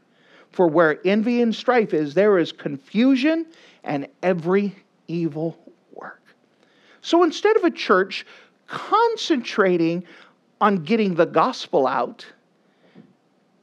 For 0.58 0.68
where 0.68 1.00
envy 1.06 1.44
and 1.44 1.54
strife 1.56 1.94
is, 1.94 2.16
there 2.16 2.40
is 2.40 2.52
confusion 2.52 3.46
and 3.84 4.08
every 4.24 4.76
evil 5.08 5.56
work. 5.94 6.24
So 7.02 7.24
instead 7.24 7.56
of 7.58 7.64
a 7.64 7.70
church 7.70 8.26
concentrating 8.66 10.04
on 10.60 10.78
getting 10.78 11.14
the 11.14 11.28
gospel 11.28 11.86
out, 11.86 12.26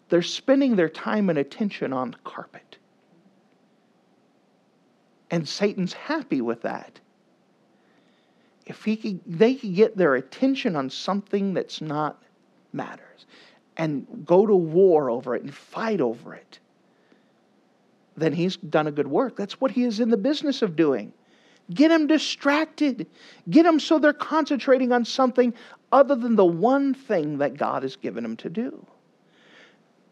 they're 0.08 0.22
spending 0.22 0.76
their 0.76 0.88
time 0.88 1.30
and 1.30 1.38
attention 1.40 1.92
on 1.92 2.12
the 2.12 2.16
carpet. 2.18 2.76
And 5.32 5.48
Satan's 5.48 5.94
happy 5.94 6.42
with 6.42 6.62
that. 6.62 7.00
If 8.66 8.84
he 8.84 8.94
could, 8.94 9.20
they 9.26 9.56
could 9.56 9.74
get 9.74 9.96
their 9.96 10.14
attention 10.14 10.76
on 10.76 10.90
something 10.90 11.54
that's 11.54 11.80
not 11.80 12.22
matters 12.72 13.26
and 13.76 14.06
go 14.24 14.46
to 14.46 14.54
war 14.54 15.10
over 15.10 15.34
it 15.34 15.42
and 15.42 15.52
fight 15.52 16.00
over 16.00 16.36
it, 16.36 16.60
then 18.16 18.32
he's 18.32 18.56
done 18.56 18.86
a 18.86 18.92
good 18.92 19.08
work. 19.08 19.36
That's 19.36 19.60
what 19.60 19.70
he 19.70 19.84
is 19.84 20.00
in 20.00 20.10
the 20.10 20.16
business 20.16 20.62
of 20.62 20.76
doing. 20.76 21.12
Get 21.72 21.88
them 21.88 22.06
distracted. 22.06 23.06
Get 23.48 23.62
them 23.62 23.80
so 23.80 23.98
they're 23.98 24.12
concentrating 24.12 24.92
on 24.92 25.04
something 25.04 25.54
other 25.92 26.14
than 26.14 26.36
the 26.36 26.44
one 26.44 26.94
thing 26.94 27.38
that 27.38 27.56
God 27.56 27.82
has 27.82 27.96
given 27.96 28.22
them 28.22 28.36
to 28.38 28.50
do. 28.50 28.86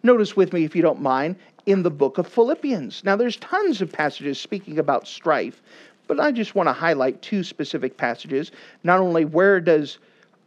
Notice 0.02 0.36
with 0.36 0.52
me, 0.52 0.64
if 0.64 0.74
you 0.74 0.82
don't 0.82 1.00
mind, 1.00 1.36
in 1.66 1.82
the 1.82 1.90
book 1.90 2.18
of 2.18 2.26
Philippians. 2.26 3.04
Now, 3.04 3.14
there's 3.14 3.36
tons 3.36 3.80
of 3.80 3.92
passages 3.92 4.40
speaking 4.40 4.78
about 4.78 5.06
strife, 5.06 5.62
but 6.08 6.18
I 6.18 6.32
just 6.32 6.54
want 6.54 6.68
to 6.68 6.72
highlight 6.72 7.22
two 7.22 7.44
specific 7.44 7.96
passages. 7.96 8.50
Not 8.82 8.98
only 8.98 9.24
where 9.24 9.60
does 9.60 9.98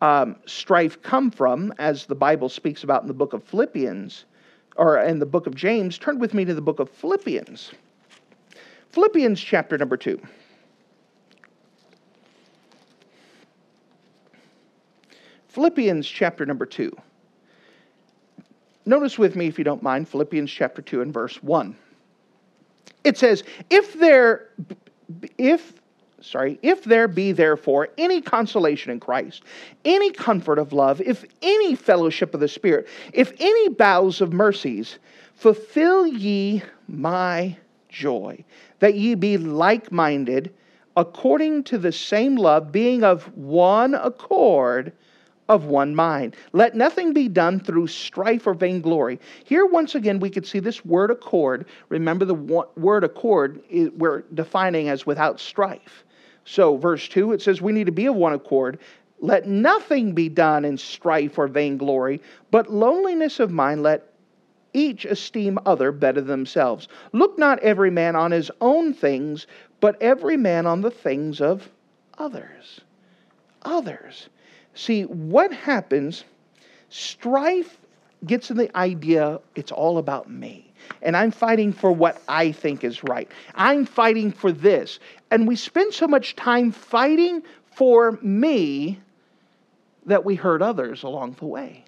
um, 0.02 0.36
strife 0.46 1.02
come 1.02 1.32
from, 1.32 1.74
as 1.80 2.06
the 2.06 2.16
Bible 2.16 2.50
speaks 2.50 2.84
about 2.84 3.04
in 3.04 3.08
the 3.08 3.14
book 3.14 3.34
of 3.34 3.44
Philippians, 3.44 4.26
or 4.75 5.00
in 5.00 5.20
the 5.20 5.25
book 5.25 5.48
of 5.48 5.55
James, 5.55 5.98
turn 5.98 6.20
with 6.20 6.34
me 6.34 6.46
to 6.46 6.53
the 6.53 6.62
book 6.62 6.79
of 6.79 6.89
Philippians. 6.89 7.72
Philippians 8.89 9.39
chapter 9.41 9.77
number 9.77 9.98
2. 9.98 10.22
Philippians 15.48 16.08
chapter 16.08 16.46
number 16.46 16.65
2. 16.65 16.96
Notice 18.86 19.17
with 19.17 19.36
me, 19.36 19.48
if 19.48 19.58
you 19.58 19.63
don't 19.63 19.82
mind, 19.82 20.08
Philippians 20.08 20.51
chapter 20.51 20.82
2 20.82 21.01
and 21.01 21.13
verse 21.13 21.41
1. 21.41 21.75
It 23.03 23.17
says, 23.17 23.44
If 23.70 23.94
there, 24.00 24.50
if, 25.38 25.74
sorry, 26.25 26.60
if 26.62 26.84
there 26.84 27.08
be 27.08 27.32
therefore 27.32 27.89
any 27.98 28.22
consolation 28.22 28.91
in 28.91 29.00
Christ, 29.00 29.44
any 29.84 30.12
comfort 30.12 30.60
of 30.60 30.74
love, 30.74 31.01
if 31.01 31.25
any 31.41 31.75
fellowship 31.75 32.34
of 32.34 32.39
the 32.39 32.48
Spirit, 32.48 32.88
if 33.13 33.34
any 33.39 33.70
bowels 33.70 34.22
of 34.22 34.34
mercies, 34.34 35.00
fulfill 35.36 36.08
ye 36.08 36.63
my 36.88 37.55
joy, 37.89 38.44
that 38.79 38.96
ye 38.96 39.15
be 39.15 39.38
like 39.38 39.91
minded, 39.91 40.53
according 40.98 41.63
to 41.65 41.77
the 41.77 41.91
same 41.91 42.36
love, 42.36 42.72
being 42.72 43.03
of 43.03 43.24
one 43.38 43.94
accord 43.94 44.94
of 45.48 45.65
one 45.65 45.96
mind. 45.96 46.36
Let 46.53 46.75
nothing 46.75 47.13
be 47.13 47.27
done 47.27 47.60
through 47.60 47.88
strife 47.88 48.48
or 48.48 48.53
vainglory. 48.53 49.20
Here, 49.44 49.65
once 49.65 49.94
again, 49.94 50.20
we 50.20 50.29
could 50.29 50.46
see 50.46 50.60
this 50.60 50.84
word 50.84 51.12
accord. 51.12 51.65
Remember, 51.89 52.25
the 52.25 52.34
word 52.34 53.03
accord 53.03 53.62
we're 53.96 54.22
defining 54.34 54.89
as 54.89 55.05
without 55.05 55.39
strife. 55.39 56.05
So, 56.46 56.78
verse 56.78 57.08
2, 57.10 57.34
it 57.34 57.42
says 57.42 57.62
we 57.62 57.74
need 57.74 57.88
to 57.88 57.92
be 57.92 58.06
of 58.06 58.16
one 58.16 58.34
accord. 58.34 58.80
Let 59.20 59.48
nothing 59.48 60.14
be 60.14 60.30
done 60.30 60.64
in 60.64 60.78
strife 60.78 61.38
or 61.38 61.48
vainglory, 61.48 62.22
but 62.52 62.72
loneliness 62.72 63.40
of 63.40 63.52
mind 63.52 63.82
let 63.82 64.14
each 64.74 65.06
esteem 65.06 65.58
other 65.66 65.92
better 65.92 66.22
than 66.22 66.28
themselves. 66.28 66.88
Look 67.14 67.40
not 67.40 67.60
every 67.60 67.90
man 67.90 68.16
on 68.16 68.32
his 68.32 68.52
own 68.62 68.94
things, 68.94 69.48
but 69.80 70.00
every 70.02 70.38
man 70.38 70.68
on 70.68 70.82
the 70.82 70.92
things 70.92 71.42
of 71.42 71.70
others. 72.18 72.82
Others. 73.64 74.30
See, 74.75 75.04
what 75.04 75.52
happens, 75.54 76.25
strife 76.90 77.80
gets 78.25 78.52
in 78.52 78.58
the 78.58 78.75
idea 78.78 79.40
it's 79.56 79.72
all 79.72 79.98
about 79.98 80.30
me. 80.30 80.65
And 81.01 81.15
I'm 81.15 81.32
fighting 81.32 81.74
for 81.74 81.92
what 81.92 82.22
I 82.27 82.51
think 82.51 82.84
is 82.84 83.04
right. 83.04 83.30
I'm 83.56 83.86
fighting 83.86 84.32
for 84.32 84.51
this. 84.51 85.00
And 85.32 85.48
we 85.48 85.56
spend 85.56 85.94
so 85.94 86.08
much 86.08 86.36
time 86.36 86.72
fighting 86.72 87.44
for 87.75 88.20
me 88.22 89.00
that 90.06 90.24
we 90.24 90.36
hurt 90.36 90.62
others 90.62 91.04
along 91.04 91.34
the 91.39 91.46
way. 91.46 91.84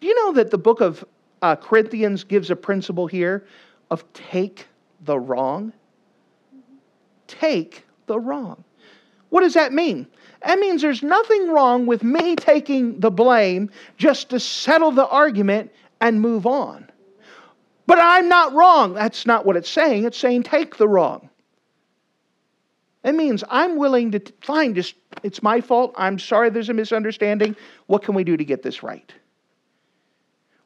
Do 0.00 0.06
you 0.08 0.14
know 0.14 0.32
that 0.32 0.50
the 0.50 0.58
book 0.58 0.80
of 0.80 1.04
uh, 1.42 1.56
Corinthians 1.56 2.24
gives 2.24 2.50
a 2.50 2.56
principle 2.56 3.06
here 3.06 3.46
of 3.90 4.04
take 4.12 4.66
the 5.02 5.18
wrong? 5.18 5.72
Take 7.26 7.84
the 8.06 8.18
wrong. 8.18 8.64
What 9.30 9.42
does 9.42 9.54
that 9.54 9.72
mean? 9.72 10.06
That 10.44 10.58
means 10.58 10.82
there's 10.82 11.02
nothing 11.02 11.50
wrong 11.50 11.86
with 11.86 12.02
me 12.02 12.36
taking 12.36 12.98
the 13.00 13.10
blame 13.10 13.70
just 13.96 14.30
to 14.30 14.40
settle 14.40 14.90
the 14.90 15.06
argument 15.06 15.70
and 16.00 16.20
move 16.20 16.46
on. 16.46 16.90
But 17.92 18.00
I'm 18.00 18.26
not 18.26 18.54
wrong. 18.54 18.94
That's 18.94 19.26
not 19.26 19.44
what 19.44 19.54
it's 19.54 19.68
saying. 19.68 20.04
It's 20.04 20.16
saying 20.16 20.44
take 20.44 20.78
the 20.78 20.88
wrong. 20.88 21.28
It 23.04 23.12
means 23.14 23.44
I'm 23.50 23.76
willing 23.76 24.12
to, 24.12 24.22
fine, 24.40 24.74
just, 24.74 24.94
it's 25.22 25.42
my 25.42 25.60
fault. 25.60 25.92
I'm 25.98 26.18
sorry 26.18 26.48
there's 26.48 26.70
a 26.70 26.72
misunderstanding. 26.72 27.54
What 27.88 28.02
can 28.02 28.14
we 28.14 28.24
do 28.24 28.34
to 28.34 28.46
get 28.46 28.62
this 28.62 28.82
right? 28.82 29.12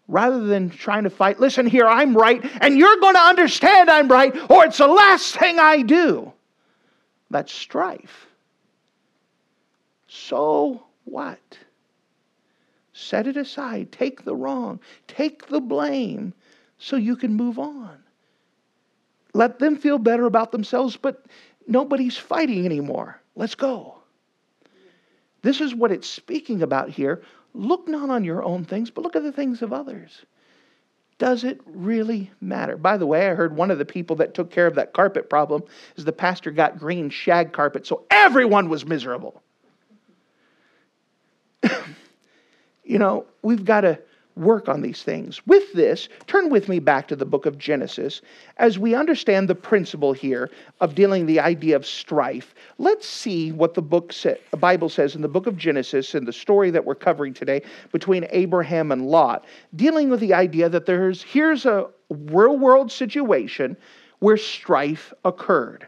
Rather 0.06 0.46
than 0.46 0.70
trying 0.70 1.02
to 1.02 1.10
fight, 1.10 1.40
listen 1.40 1.66
here, 1.66 1.88
I'm 1.88 2.16
right, 2.16 2.48
and 2.60 2.78
you're 2.78 3.00
going 3.00 3.16
to 3.16 3.20
understand 3.20 3.90
I'm 3.90 4.06
right, 4.06 4.32
or 4.48 4.64
it's 4.64 4.78
the 4.78 4.86
last 4.86 5.36
thing 5.36 5.58
I 5.58 5.82
do. 5.82 6.32
That's 7.30 7.52
strife. 7.52 8.28
So 10.06 10.84
what? 11.06 11.58
Set 12.92 13.26
it 13.26 13.36
aside. 13.36 13.90
Take 13.90 14.24
the 14.24 14.36
wrong. 14.36 14.78
Take 15.08 15.48
the 15.48 15.60
blame 15.60 16.32
so 16.78 16.96
you 16.96 17.16
can 17.16 17.34
move 17.34 17.58
on. 17.58 17.98
Let 19.34 19.58
them 19.58 19.76
feel 19.76 19.98
better 19.98 20.24
about 20.24 20.52
themselves, 20.52 20.96
but 20.96 21.26
nobody's 21.66 22.16
fighting 22.16 22.64
anymore. 22.64 23.20
Let's 23.34 23.54
go. 23.54 23.98
This 25.42 25.60
is 25.60 25.74
what 25.74 25.92
it's 25.92 26.08
speaking 26.08 26.62
about 26.62 26.88
here. 26.88 27.22
Look 27.54 27.86
not 27.86 28.10
on 28.10 28.24
your 28.24 28.42
own 28.42 28.64
things, 28.64 28.90
but 28.90 29.04
look 29.04 29.16
at 29.16 29.22
the 29.22 29.32
things 29.32 29.62
of 29.62 29.72
others. 29.72 30.24
Does 31.18 31.44
it 31.44 31.60
really 31.64 32.30
matter? 32.40 32.76
By 32.76 32.98
the 32.98 33.06
way, 33.06 33.30
I 33.30 33.34
heard 33.34 33.56
one 33.56 33.70
of 33.70 33.78
the 33.78 33.84
people 33.84 34.16
that 34.16 34.34
took 34.34 34.50
care 34.50 34.66
of 34.66 34.74
that 34.74 34.92
carpet 34.92 35.30
problem 35.30 35.62
is 35.96 36.04
the 36.04 36.12
pastor 36.12 36.50
got 36.50 36.78
green 36.78 37.08
shag 37.08 37.52
carpet, 37.52 37.86
so 37.86 38.04
everyone 38.10 38.68
was 38.68 38.84
miserable. 38.84 39.42
you 42.84 42.98
know, 42.98 43.24
we've 43.42 43.64
got 43.64 43.82
to 43.82 43.98
work 44.36 44.68
on 44.68 44.82
these 44.82 45.02
things. 45.02 45.44
With 45.46 45.72
this, 45.72 46.08
turn 46.26 46.50
with 46.50 46.68
me 46.68 46.78
back 46.78 47.08
to 47.08 47.16
the 47.16 47.24
book 47.24 47.46
of 47.46 47.58
Genesis 47.58 48.20
as 48.58 48.78
we 48.78 48.94
understand 48.94 49.48
the 49.48 49.54
principle 49.54 50.12
here 50.12 50.50
of 50.80 50.94
dealing 50.94 51.26
the 51.26 51.40
idea 51.40 51.74
of 51.74 51.86
strife. 51.86 52.54
Let's 52.78 53.06
see 53.08 53.52
what 53.52 53.74
the 53.74 53.82
book 53.82 54.12
sa- 54.12 54.34
Bible 54.58 54.90
says 54.90 55.14
in 55.14 55.22
the 55.22 55.28
book 55.28 55.46
of 55.46 55.56
Genesis 55.56 56.14
in 56.14 56.26
the 56.26 56.32
story 56.32 56.70
that 56.70 56.84
we're 56.84 56.94
covering 56.94 57.32
today 57.32 57.62
between 57.92 58.26
Abraham 58.30 58.92
and 58.92 59.06
Lot, 59.06 59.46
dealing 59.74 60.10
with 60.10 60.20
the 60.20 60.34
idea 60.34 60.68
that 60.68 60.86
there's 60.86 61.22
here's 61.22 61.64
a 61.64 61.86
real 62.10 62.58
world 62.58 62.92
situation 62.92 63.76
where 64.18 64.36
strife 64.36 65.12
occurred. 65.24 65.86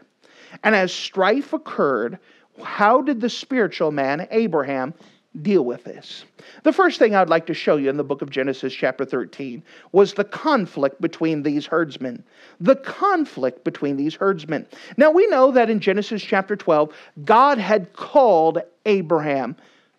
And 0.63 0.75
as 0.75 0.91
strife 0.91 1.53
occurred, 1.53 2.17
how 2.63 3.01
did 3.01 3.21
the 3.21 3.29
spiritual 3.29 3.91
man 3.91 4.27
Abraham 4.31 4.93
deal 5.41 5.63
with 5.63 5.83
this. 5.83 6.25
The 6.63 6.73
first 6.73 6.97
thing 6.97 7.15
I'd 7.15 7.29
like 7.29 7.45
to 7.47 7.53
show 7.53 7.77
you 7.77 7.89
in 7.89 7.97
the 7.97 8.03
book 8.03 8.21
of 8.21 8.31
Genesis, 8.31 8.73
chapter 8.73 9.05
13, 9.05 9.61
was 9.91 10.13
the 10.13 10.23
conflict 10.23 10.99
between 11.01 11.43
these 11.43 11.67
herdsmen. 11.67 12.23
The 12.59 12.75
conflict 12.75 13.63
between 13.63 13.95
these 13.95 14.15
herdsmen. 14.15 14.65
Now, 14.97 15.11
we 15.11 15.27
know 15.27 15.51
that 15.51 15.69
in 15.69 15.79
Genesis 15.79 16.23
chapter 16.23 16.55
12, 16.55 16.93
God 17.25 17.59
had 17.59 17.93
called 17.93 18.59
Abraham 18.85 19.55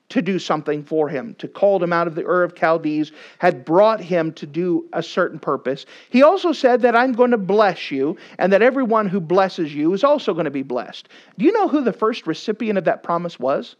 to 0.08 0.20
do 0.20 0.40
something 0.40 0.82
for 0.82 1.08
him, 1.08 1.36
to 1.36 1.46
call 1.46 1.80
him 1.80 1.92
out 1.92 2.08
of 2.08 2.16
the 2.16 2.26
Ur 2.26 2.42
of 2.42 2.56
Chaldees, 2.58 3.12
had 3.38 3.64
brought 3.64 4.00
him 4.00 4.32
to 4.32 4.46
do 4.46 4.84
a 4.92 5.02
certain 5.04 5.38
purpose. 5.38 5.86
He 6.10 6.24
also 6.24 6.50
said 6.50 6.82
that 6.82 6.96
I'm 6.96 7.12
going 7.12 7.30
to 7.30 7.38
bless 7.38 7.92
you, 7.92 8.16
and 8.38 8.52
that 8.52 8.62
everyone 8.62 9.08
who 9.08 9.20
blesses 9.20 9.72
you 9.72 9.94
is 9.94 10.02
also 10.02 10.32
going 10.32 10.46
to 10.46 10.50
be 10.50 10.64
blessed. 10.64 11.08
Do 11.38 11.44
you 11.44 11.52
know 11.52 11.68
who 11.68 11.84
the 11.84 11.92
first 11.92 12.26
recipient 12.26 12.76
of 12.76 12.84
that 12.86 13.04
promise 13.04 13.38
was? 13.38 13.76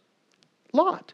Lot. 0.73 1.13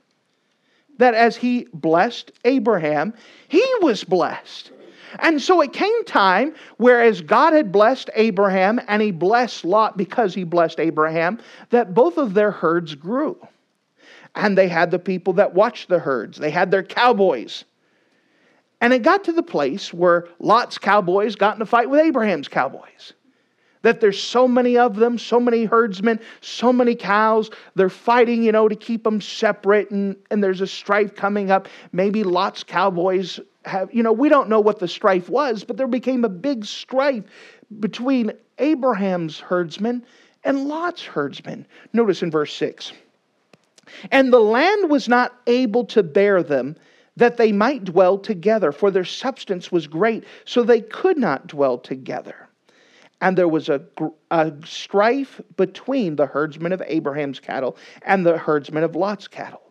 That 0.99 1.15
as 1.15 1.37
he 1.37 1.69
blessed 1.73 2.33
Abraham, 2.45 3.15
he 3.49 3.65
was 3.81 4.05
blessed. 4.05 4.73
And 5.19 5.41
so 5.41 5.61
it 5.61 5.73
came 5.73 6.05
time, 6.05 6.55
whereas 6.77 7.21
God 7.21 7.53
had 7.53 7.73
blessed 7.73 8.11
Abraham 8.15 8.81
and 8.89 9.01
he 9.01 9.11
blessed 9.11 9.65
Lot 9.65 9.97
because 9.97 10.35
he 10.35 10.45
blessed 10.45 10.81
Abraham, 10.81 11.39
that 11.71 11.95
both 11.95 12.19
of 12.19 12.35
their 12.35 12.51
herds 12.51 12.95
grew. 12.95 13.37
And 14.35 14.57
they 14.59 14.69
had 14.69 14.91
the 14.91 14.99
people 14.99 15.33
that 15.35 15.55
watched 15.55 15.89
the 15.89 15.99
herds, 15.99 16.39
they 16.39 16.51
had 16.51 16.71
their 16.71 16.83
cowboys. 16.83 17.65
And 18.81 18.93
it 18.93 19.03
got 19.03 19.25
to 19.25 19.33
the 19.33 19.43
place 19.43 19.93
where 19.95 20.29
Lot's 20.39 20.77
cowboys 20.77 21.35
got 21.35 21.57
in 21.57 21.63
a 21.63 21.67
fight 21.67 21.89
with 21.89 22.01
Abraham's 22.01 22.49
cowboys. 22.49 23.15
That 23.87 24.01
there's 24.01 24.21
so 24.21 24.49
many 24.49 24.77
of 24.77 24.97
them, 24.97 25.17
so 25.17 25.39
many 25.39 25.65
herdsmen, 25.65 26.19
so 26.41 26.73
many 26.73 26.97
cows. 26.97 27.53
They're 27.77 27.89
fighting, 27.89 28.43
you 28.43 28.51
know, 28.51 28.67
to 28.67 28.75
keep 28.75 29.05
them 29.05 29.21
separate, 29.21 29.93
and, 29.93 30.17
and 30.29 30.43
there's 30.43 30.61
a 30.61 30.67
strife 30.67 31.15
coming 31.15 31.53
up. 31.53 31.69
Maybe 31.93 32.25
Lot's 32.25 32.65
cowboys 32.65 33.39
have, 33.65 33.95
you 33.95 34.03
know, 34.03 34.13
we 34.13 34.29
don't 34.29 34.49
know 34.49 34.59
what 34.59 34.81
the 34.81 34.89
strife 34.89 35.29
was, 35.29 35.63
but 35.63 35.77
there 35.77 35.87
became 35.87 36.25
a 36.25 36.29
big 36.29 36.65
strife 36.65 37.23
between 37.79 38.33
Abraham's 38.59 39.39
herdsmen 39.39 40.05
and 40.43 40.67
Lot's 40.67 41.05
herdsmen. 41.05 41.65
Notice 41.93 42.25
in 42.25 42.31
verse 42.33 42.53
6 42.55 42.91
And 44.11 44.33
the 44.33 44.41
land 44.41 44.91
was 44.91 45.09
not 45.09 45.33
able 45.47 45.85
to 45.85 46.03
bear 46.03 46.43
them, 46.43 46.75
that 47.17 47.37
they 47.37 47.53
might 47.53 47.85
dwell 47.85 48.19
together, 48.19 48.73
for 48.73 48.91
their 48.91 49.05
substance 49.05 49.71
was 49.71 49.87
great, 49.87 50.25
so 50.45 50.65
they 50.65 50.81
could 50.81 51.19
not 51.19 51.47
dwell 51.47 51.79
together. 51.79 52.46
And 53.21 53.37
there 53.37 53.49
was 53.49 53.69
a, 53.69 53.83
a 54.31 54.53
strife 54.65 55.41
between 55.57 56.17
the 56.17 56.27
herdsmen 56.27 56.73
of 56.73 56.83
Abraham's 56.87 57.41
cattle 57.41 57.77
and 58.03 58.27
the 58.27 58.37
herdsmen 58.37 58.85
of 58.85 58.95
Lot's 58.95 59.27
cattle. 59.27 59.63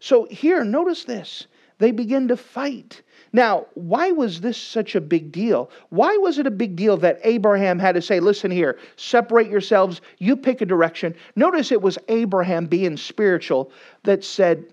So 0.00 0.26
here, 0.30 0.64
notice 0.64 1.04
this. 1.04 1.48
They 1.78 1.90
begin 1.92 2.28
to 2.28 2.36
fight. 2.36 3.02
Now, 3.32 3.66
why 3.74 4.10
was 4.10 4.40
this 4.40 4.56
such 4.56 4.94
a 4.94 5.00
big 5.00 5.30
deal? 5.30 5.70
Why 5.90 6.16
was 6.16 6.38
it 6.38 6.46
a 6.46 6.50
big 6.50 6.76
deal 6.76 6.96
that 6.98 7.20
Abraham 7.24 7.78
had 7.78 7.94
to 7.94 8.02
say, 8.02 8.20
listen 8.20 8.50
here, 8.50 8.78
separate 8.96 9.48
yourselves, 9.48 10.00
you 10.18 10.36
pick 10.36 10.60
a 10.60 10.66
direction? 10.66 11.14
Notice 11.36 11.70
it 11.70 11.82
was 11.82 11.98
Abraham 12.08 12.66
being 12.66 12.96
spiritual 12.96 13.70
that 14.04 14.24
said, 14.24 14.72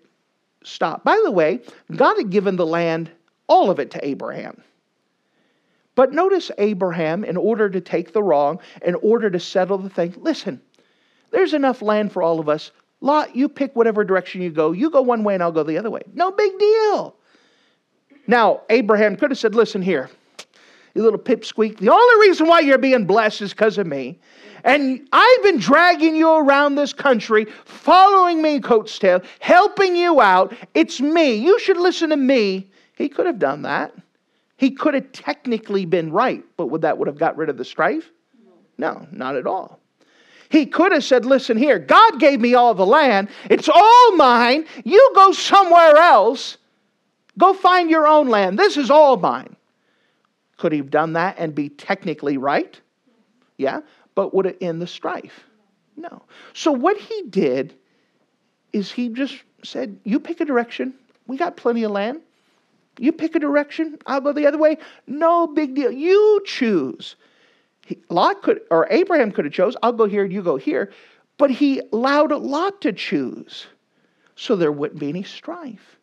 stop. 0.64 1.04
By 1.04 1.20
the 1.24 1.32
way, 1.32 1.62
God 1.96 2.18
had 2.18 2.30
given 2.30 2.56
the 2.56 2.66
land, 2.66 3.12
all 3.48 3.70
of 3.70 3.80
it 3.80 3.92
to 3.92 4.06
Abraham. 4.06 4.62
But 5.96 6.12
notice 6.12 6.52
Abraham, 6.58 7.24
in 7.24 7.38
order 7.38 7.70
to 7.70 7.80
take 7.82 8.12
the 8.12 8.22
wrong, 8.22 8.60
in 8.86 8.96
order 8.96 9.30
to 9.30 9.40
settle 9.40 9.78
the 9.78 9.90
thing, 9.90 10.14
listen, 10.18 10.62
there's 11.32 11.54
enough 11.54 11.82
land 11.82 12.12
for 12.12 12.22
all 12.22 12.40
of 12.40 12.50
us. 12.50 12.72
Lot, 13.02 13.36
you 13.36 13.50
pick 13.50 13.76
whatever 13.76 14.04
direction 14.04 14.42
you 14.42 14.50
go. 14.50 14.72
You 14.72 14.90
go 14.90 15.02
one 15.02 15.24
way 15.24 15.34
and 15.34 15.44
I'll 15.44 15.52
go 15.52 15.64
the 15.64 15.78
other 15.78 15.90
way. 15.90 16.02
No 16.14 16.32
big 16.32 16.58
deal. 16.60 17.16
Now, 18.28 18.62
Abraham 18.70 19.16
could 19.16 19.32
have 19.32 19.38
said, 19.38 19.56
Listen 19.56 19.82
here, 19.82 20.10
you 20.94 21.04
little 21.04 21.20
pipsqueak, 21.20 21.78
the 21.78 21.92
only 21.92 22.28
reason 22.28 22.48
why 22.48 22.62
you're 22.62 22.78
being 22.78 23.06
blessed 23.06 23.42
is 23.42 23.52
because 23.52 23.78
of 23.78 23.88
me. 23.88 24.20
And 24.64 25.08
I've 25.12 25.44
been 25.44 25.60
dragging 25.60 26.16
you 26.16 26.32
around 26.38 26.74
this 26.74 26.92
country, 26.92 27.46
following 27.66 28.42
me 28.42 28.60
coat's 28.60 28.98
tail, 28.98 29.22
helping 29.40 29.96
you 29.96 30.22
out. 30.22 30.56
It's 30.74 31.00
me. 31.00 31.36
You 31.36 31.60
should 31.60 31.78
listen 31.78 32.10
to 32.10 32.18
me. 32.18 32.72
He 32.98 33.08
could 33.08 33.28
have 33.28 33.38
done 33.38 33.62
that. 33.62 33.94
He 34.58 34.72
could 34.72 34.94
have 34.94 35.12
technically 35.12 35.86
been 35.86 36.12
right, 36.12 36.44
but 36.58 36.68
would 36.68 36.82
that 36.82 36.98
would 36.98 37.08
have 37.08 37.18
got 37.18 37.36
rid 37.38 37.50
of 37.50 37.58
the 37.58 37.66
strife? 37.66 38.10
No, 38.78 39.08
not 39.12 39.36
at 39.36 39.48
all. 39.48 39.80
He 40.50 40.66
could 40.66 40.92
have 40.92 41.04
said, 41.04 41.26
Listen 41.26 41.58
here, 41.58 41.80
God 41.80 42.20
gave 42.20 42.40
me 42.40 42.54
all 42.54 42.74
the 42.74 42.86
land. 42.86 43.30
It's 43.50 43.70
all 43.70 44.16
mine. 44.16 44.66
You 44.84 45.12
go 45.16 45.32
somewhere 45.32 45.98
else. 45.98 46.58
Go 47.38 47.54
find 47.54 47.90
your 47.90 48.08
own 48.08 48.30
land. 48.30 48.58
This 48.58 48.78
is 48.78 48.90
all 48.90 49.18
mine. 49.18 49.56
Could 50.58 50.72
he 50.72 50.78
have 50.78 50.90
done 50.90 51.14
that 51.14 51.36
and 51.38 51.54
be 51.54 51.70
technically 51.70 52.38
right? 52.38 52.80
Yeah. 53.58 53.82
But 54.14 54.34
would 54.34 54.46
it 54.46 54.58
end 54.62 54.82
the 54.82 54.88
strife? 54.88 55.44
No. 55.98 56.22
So 56.54 56.72
what 56.72 56.98
he 56.98 57.24
did 57.30 57.74
is 58.72 58.92
he 58.92 59.10
just 59.10 59.42
said, 59.64 60.00
You 60.04 60.20
pick 60.20 60.40
a 60.40 60.46
direction. 60.46 60.94
We 61.28 61.38
got 61.38 61.58
plenty 61.58 61.84
of 61.84 61.92
land. 61.92 62.22
You 63.00 63.12
pick 63.12 63.36
a 63.36 63.40
direction. 63.40 63.98
I'll 64.06 64.22
go 64.22 64.32
the 64.32 64.48
other 64.48 64.58
way. 64.58 64.78
No 65.08 65.48
big 65.48 65.76
deal. 65.76 65.92
You 65.92 66.42
choose. 66.46 67.16
He, 67.86 67.98
Lot 68.10 68.42
could, 68.42 68.62
or 68.72 68.88
Abraham 68.90 69.32
could 69.32 69.46
have 69.46 69.54
chose, 69.54 69.76
I'll 69.84 69.94
go 69.94 70.06
here, 70.06 70.26
you 70.26 70.42
go 70.42 70.58
here. 70.58 70.92
But 71.38 71.52
he 71.52 71.82
allowed 71.92 72.32
Lot 72.32 72.82
to 72.82 72.94
choose. 72.94 73.68
So 74.36 74.56
there 74.56 74.72
wouldn't 74.72 75.00
be 75.00 75.10
any 75.10 75.24
strife. 75.24 75.98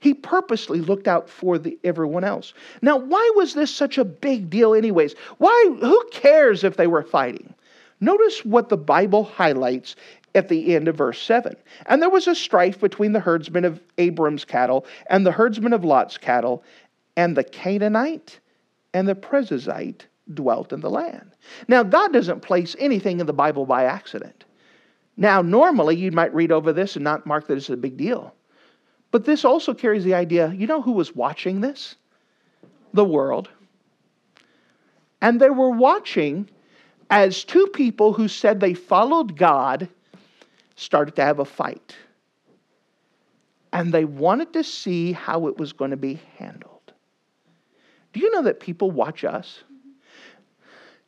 He 0.00 0.14
purposely 0.14 0.80
looked 0.80 1.06
out 1.06 1.28
for 1.28 1.58
the, 1.58 1.78
everyone 1.84 2.24
else. 2.24 2.54
Now, 2.82 2.96
why 2.96 3.32
was 3.36 3.54
this 3.54 3.72
such 3.72 3.98
a 3.98 4.04
big 4.04 4.50
deal, 4.50 4.74
anyways? 4.74 5.14
Why? 5.38 5.76
Who 5.80 6.04
cares 6.10 6.64
if 6.64 6.76
they 6.76 6.88
were 6.88 7.04
fighting? 7.04 7.54
Notice 8.00 8.44
what 8.44 8.68
the 8.68 8.76
Bible 8.76 9.22
highlights 9.22 9.94
at 10.34 10.48
the 10.48 10.74
end 10.74 10.88
of 10.88 10.96
verse 10.96 11.20
7. 11.20 11.56
And 11.86 12.00
there 12.00 12.10
was 12.10 12.26
a 12.26 12.34
strife 12.34 12.80
between 12.80 13.12
the 13.12 13.20
herdsmen 13.20 13.64
of 13.64 13.80
Abram's 13.98 14.44
cattle 14.44 14.86
and 15.08 15.26
the 15.26 15.32
herdsmen 15.32 15.72
of 15.72 15.84
Lot's 15.84 16.16
cattle, 16.18 16.64
and 17.16 17.36
the 17.36 17.44
Canaanite 17.44 18.40
and 18.94 19.06
the 19.06 19.14
Perizzite 19.14 20.02
dwelt 20.32 20.72
in 20.72 20.80
the 20.80 20.90
land. 20.90 21.32
Now, 21.68 21.82
God 21.82 22.12
doesn't 22.12 22.40
place 22.40 22.74
anything 22.78 23.20
in 23.20 23.26
the 23.26 23.32
Bible 23.32 23.66
by 23.66 23.84
accident. 23.84 24.44
Now, 25.16 25.42
normally 25.42 25.96
you 25.96 26.10
might 26.10 26.34
read 26.34 26.52
over 26.52 26.72
this 26.72 26.96
and 26.96 27.04
not 27.04 27.26
mark 27.26 27.46
that 27.46 27.56
it's 27.56 27.68
a 27.68 27.76
big 27.76 27.96
deal. 27.96 28.34
But 29.10 29.26
this 29.26 29.44
also 29.44 29.74
carries 29.74 30.04
the 30.04 30.14
idea 30.14 30.52
you 30.54 30.66
know 30.66 30.80
who 30.80 30.92
was 30.92 31.14
watching 31.14 31.60
this? 31.60 31.96
The 32.94 33.04
world. 33.04 33.50
And 35.20 35.40
they 35.40 35.50
were 35.50 35.70
watching 35.70 36.48
as 37.10 37.44
two 37.44 37.66
people 37.68 38.14
who 38.14 38.26
said 38.26 38.58
they 38.58 38.74
followed 38.74 39.36
God 39.36 39.88
started 40.76 41.16
to 41.16 41.24
have 41.24 41.38
a 41.38 41.44
fight. 41.44 41.94
And 43.72 43.92
they 43.92 44.04
wanted 44.04 44.52
to 44.52 44.64
see 44.64 45.12
how 45.12 45.46
it 45.48 45.56
was 45.56 45.72
going 45.72 45.92
to 45.92 45.96
be 45.96 46.20
handled. 46.36 46.92
Do 48.12 48.20
you 48.20 48.30
know 48.30 48.42
that 48.42 48.60
people 48.60 48.90
watch 48.90 49.24
us? 49.24 49.62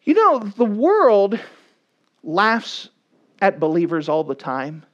You 0.05 0.14
know, 0.14 0.38
the 0.38 0.64
world 0.64 1.38
laughs 2.22 2.88
at 3.40 3.61
believers 3.61 4.09
all 4.09 4.24
the 4.24 4.35
time 4.35 4.85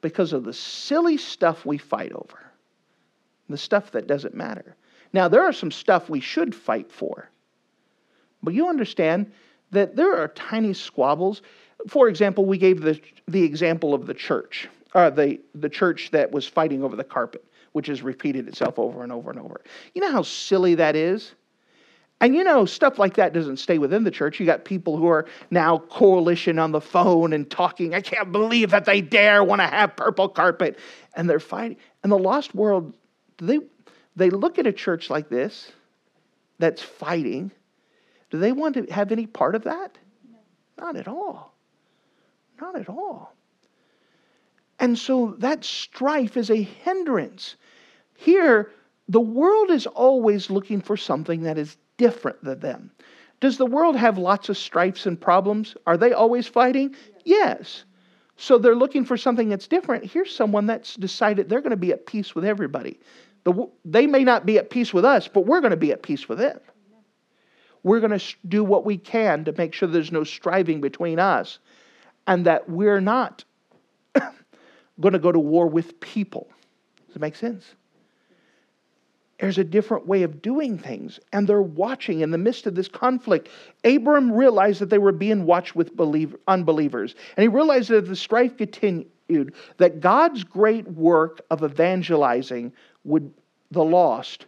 because 0.00 0.32
of 0.32 0.44
the 0.44 0.52
silly 0.52 1.16
stuff 1.16 1.64
we 1.64 1.78
fight 1.78 2.12
over, 2.12 2.38
the 3.48 3.56
stuff 3.56 3.90
that 3.92 4.06
doesn't 4.06 4.34
matter. 4.34 4.76
Now, 5.12 5.28
there 5.28 5.42
are 5.42 5.52
some 5.52 5.70
stuff 5.70 6.08
we 6.08 6.20
should 6.20 6.54
fight 6.54 6.90
for, 6.90 7.30
but 8.42 8.54
you 8.54 8.68
understand 8.68 9.32
that 9.70 9.96
there 9.96 10.16
are 10.16 10.28
tiny 10.28 10.74
squabbles. 10.74 11.42
For 11.88 12.08
example, 12.08 12.44
we 12.44 12.58
gave 12.58 12.80
the, 12.80 13.00
the 13.28 13.42
example 13.42 13.94
of 13.94 14.06
the 14.06 14.14
church, 14.14 14.68
uh, 14.94 15.10
the, 15.10 15.40
the 15.54 15.68
church 15.68 16.10
that 16.12 16.30
was 16.32 16.46
fighting 16.46 16.82
over 16.82 16.96
the 16.96 17.04
carpet, 17.04 17.44
which 17.72 17.88
has 17.88 18.02
repeated 18.02 18.48
itself 18.48 18.78
over 18.78 19.02
and 19.02 19.12
over 19.12 19.30
and 19.30 19.38
over. 19.38 19.60
You 19.94 20.02
know 20.02 20.12
how 20.12 20.22
silly 20.22 20.74
that 20.76 20.96
is? 20.96 21.34
And 22.20 22.34
you 22.34 22.44
know, 22.44 22.64
stuff 22.64 22.98
like 22.98 23.14
that 23.16 23.32
doesn't 23.32 23.58
stay 23.58 23.78
within 23.78 24.04
the 24.04 24.10
church. 24.10 24.40
You 24.40 24.46
got 24.46 24.64
people 24.64 24.96
who 24.96 25.06
are 25.08 25.26
now 25.50 25.78
coalition 25.78 26.58
on 26.58 26.72
the 26.72 26.80
phone 26.80 27.32
and 27.32 27.50
talking. 27.50 27.94
I 27.94 28.00
can't 28.00 28.32
believe 28.32 28.70
that 28.70 28.84
they 28.84 29.00
dare 29.00 29.44
want 29.44 29.60
to 29.60 29.66
have 29.66 29.96
purple 29.96 30.28
carpet. 30.28 30.78
And 31.16 31.28
they're 31.28 31.40
fighting. 31.40 31.76
And 32.02 32.10
the 32.10 32.18
lost 32.18 32.54
world, 32.54 32.94
they, 33.38 33.58
they 34.16 34.30
look 34.30 34.58
at 34.58 34.66
a 34.66 34.72
church 34.72 35.10
like 35.10 35.28
this 35.28 35.70
that's 36.58 36.80
fighting. 36.80 37.50
Do 38.30 38.38
they 38.38 38.52
want 38.52 38.74
to 38.76 38.92
have 38.92 39.12
any 39.12 39.26
part 39.26 39.54
of 39.54 39.64
that? 39.64 39.98
Not 40.78 40.96
at 40.96 41.08
all. 41.08 41.53
Not 42.60 42.76
at 42.76 42.88
all. 42.88 43.34
And 44.78 44.98
so 44.98 45.36
that 45.38 45.64
strife 45.64 46.36
is 46.36 46.50
a 46.50 46.62
hindrance. 46.62 47.56
Here, 48.16 48.70
the 49.08 49.20
world 49.20 49.70
is 49.70 49.86
always 49.86 50.50
looking 50.50 50.80
for 50.80 50.96
something 50.96 51.42
that 51.42 51.58
is 51.58 51.76
different 51.96 52.42
than 52.42 52.60
them. 52.60 52.90
Does 53.40 53.58
the 53.58 53.66
world 53.66 53.96
have 53.96 54.18
lots 54.18 54.48
of 54.48 54.56
strifes 54.56 55.06
and 55.06 55.20
problems? 55.20 55.76
Are 55.86 55.96
they 55.96 56.12
always 56.12 56.46
fighting? 56.46 56.94
Yes. 57.24 57.84
So 58.36 58.58
they're 58.58 58.74
looking 58.74 59.04
for 59.04 59.16
something 59.16 59.48
that's 59.48 59.68
different. 59.68 60.04
Here's 60.04 60.34
someone 60.34 60.66
that's 60.66 60.94
decided 60.96 61.48
they're 61.48 61.60
going 61.60 61.70
to 61.70 61.76
be 61.76 61.92
at 61.92 62.06
peace 62.06 62.34
with 62.34 62.44
everybody. 62.44 62.98
The, 63.44 63.68
they 63.84 64.06
may 64.06 64.24
not 64.24 64.46
be 64.46 64.58
at 64.58 64.70
peace 64.70 64.92
with 64.94 65.04
us, 65.04 65.28
but 65.28 65.46
we're 65.46 65.60
going 65.60 65.72
to 65.72 65.76
be 65.76 65.92
at 65.92 66.02
peace 66.02 66.28
with 66.28 66.38
them. 66.38 66.58
We're 67.82 68.00
going 68.00 68.18
to 68.18 68.36
do 68.48 68.64
what 68.64 68.86
we 68.86 68.96
can 68.96 69.44
to 69.44 69.52
make 69.52 69.74
sure 69.74 69.88
there's 69.88 70.10
no 70.10 70.24
striving 70.24 70.80
between 70.80 71.18
us 71.18 71.58
and 72.26 72.46
that 72.46 72.68
we're 72.68 73.00
not 73.00 73.44
going 75.00 75.12
to 75.12 75.18
go 75.18 75.32
to 75.32 75.38
war 75.38 75.66
with 75.66 75.98
people. 76.00 76.48
Does 77.06 77.16
it 77.16 77.20
make 77.20 77.36
sense? 77.36 77.74
There's 79.40 79.58
a 79.58 79.64
different 79.64 80.06
way 80.06 80.22
of 80.22 80.40
doing 80.40 80.78
things, 80.78 81.20
and 81.32 81.46
they're 81.46 81.60
watching 81.60 82.20
in 82.20 82.30
the 82.30 82.38
midst 82.38 82.66
of 82.66 82.74
this 82.74 82.88
conflict. 82.88 83.48
Abram 83.84 84.32
realized 84.32 84.80
that 84.80 84.90
they 84.90 84.98
were 84.98 85.12
being 85.12 85.44
watched 85.44 85.74
with 85.74 85.96
believe, 85.96 86.34
unbelievers, 86.48 87.14
and 87.36 87.42
he 87.42 87.48
realized 87.48 87.90
that 87.90 87.98
if 87.98 88.06
the 88.06 88.16
strife 88.16 88.56
continued, 88.56 89.54
that 89.76 90.00
God's 90.00 90.44
great 90.44 90.88
work 90.88 91.40
of 91.50 91.62
evangelizing 91.62 92.72
would 93.02 93.34
the 93.70 93.84
lost 93.84 94.46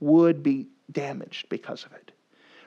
would 0.00 0.42
be 0.42 0.66
damaged 0.92 1.48
because 1.48 1.84
of 1.84 1.92
it. 1.92 2.12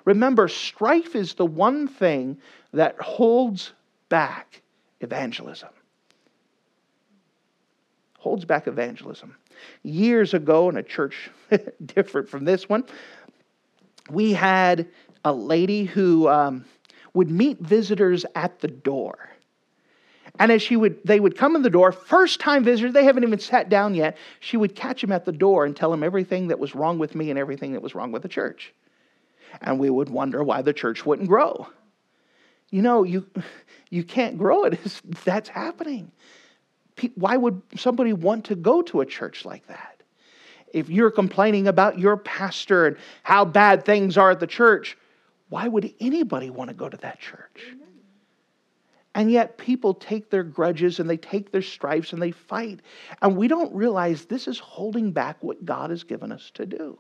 Remember, 0.06 0.47
strife 0.47 1.15
is 1.15 1.36
the 1.36 1.45
one 1.45 1.88
thing 1.88 2.38
that 2.74 3.00
holds 3.00 3.71
back 4.12 4.62
evangelism. 5.00 5.69
Holds 8.19 8.43
back 8.45 8.67
evangelism. 8.67 9.36
Years 9.84 10.34
ago, 10.34 10.69
in 10.69 10.76
a 10.76 10.84
church 10.84 11.32
different 11.86 12.30
from 12.30 12.43
this 12.43 12.67
one, 12.67 12.84
we 14.10 14.34
had 14.34 14.88
a 15.24 15.32
lady 15.32 15.86
who 15.86 16.28
um, 16.28 16.65
would 17.13 17.32
meet 17.32 17.60
visitors 17.62 18.26
at 18.36 18.60
the 18.60 18.67
door. 18.67 19.30
And 20.39 20.52
as 20.52 20.62
she 20.62 20.76
would, 20.76 21.00
they 21.06 21.19
would 21.19 21.38
come 21.38 21.56
in 21.56 21.62
the 21.62 21.69
door, 21.69 21.93
first 21.93 22.41
time 22.41 22.65
visitors, 22.65 22.93
they 22.93 23.06
haven't 23.06 23.24
even 23.24 23.39
sat 23.39 23.69
down 23.69 23.95
yet. 23.95 24.17
She 24.41 24.58
would 24.58 24.76
catch 24.76 25.02
them 25.02 25.13
at 25.13 25.24
the 25.24 25.32
door 25.32 25.63
and 25.65 25.76
tell 25.76 25.89
them 25.89 26.04
everything 26.04 26.50
that 26.50 26.60
was 26.60 26.76
wrong 26.76 27.00
with 27.00 27.15
me 27.15 27.30
and 27.30 27.39
everything 27.39 27.71
that 27.74 27.82
was 27.82 27.95
wrong 27.95 28.12
with 28.12 28.24
the 28.24 28.30
church. 28.30 28.74
And 29.62 29.80
we 29.80 29.89
would 29.89 30.10
wonder 30.10 30.43
why 30.43 30.62
the 30.62 30.74
church 30.74 31.06
wouldn't 31.06 31.30
grow. 31.30 31.67
You 32.72 32.82
know, 32.82 33.04
you, 33.04 33.28
you 33.90 34.04
can't 34.04 34.38
grow 34.38 34.64
it. 34.64 34.80
that's 35.24 35.50
happening. 35.50 36.12
Why 37.16 37.38
would 37.38 37.62
somebody 37.76 38.14
want 38.14 38.46
to 38.46 38.56
go 38.56 38.82
to 38.84 39.02
a 39.02 39.06
church 39.06 39.46
like 39.46 39.68
that? 39.68 40.02
If 40.74 40.90
you're 40.90 41.12
complaining 41.12 41.68
about 41.68 42.00
your 42.00 42.18
pastor 42.18 42.88
and 42.88 42.98
how 43.24 43.44
bad 43.46 43.86
things 43.86 44.18
are 44.18 44.32
at 44.32 44.40
the 44.40 44.48
church, 44.48 44.98
why 45.50 45.68
would 45.68 45.94
anybody 46.00 46.50
want 46.50 46.70
to 46.70 46.74
go 46.74 46.88
to 46.88 46.98
that 46.98 47.20
church? 47.20 47.62
And 49.14 49.30
yet, 49.30 49.58
people 49.58 49.94
take 49.94 50.30
their 50.30 50.44
grudges 50.44 51.02
and 51.02 51.10
they 51.10 51.18
take 51.18 51.52
their 51.52 51.62
stripes 51.62 52.14
and 52.14 52.22
they 52.22 52.32
fight. 52.32 52.80
And 53.22 53.36
we 53.36 53.50
don't 53.50 53.74
realize 53.76 54.24
this 54.24 54.48
is 54.48 54.58
holding 54.58 55.12
back 55.12 55.44
what 55.44 55.66
God 55.66 55.90
has 55.90 56.04
given 56.04 56.32
us 56.32 56.50
to 56.54 56.66
do. 56.66 56.98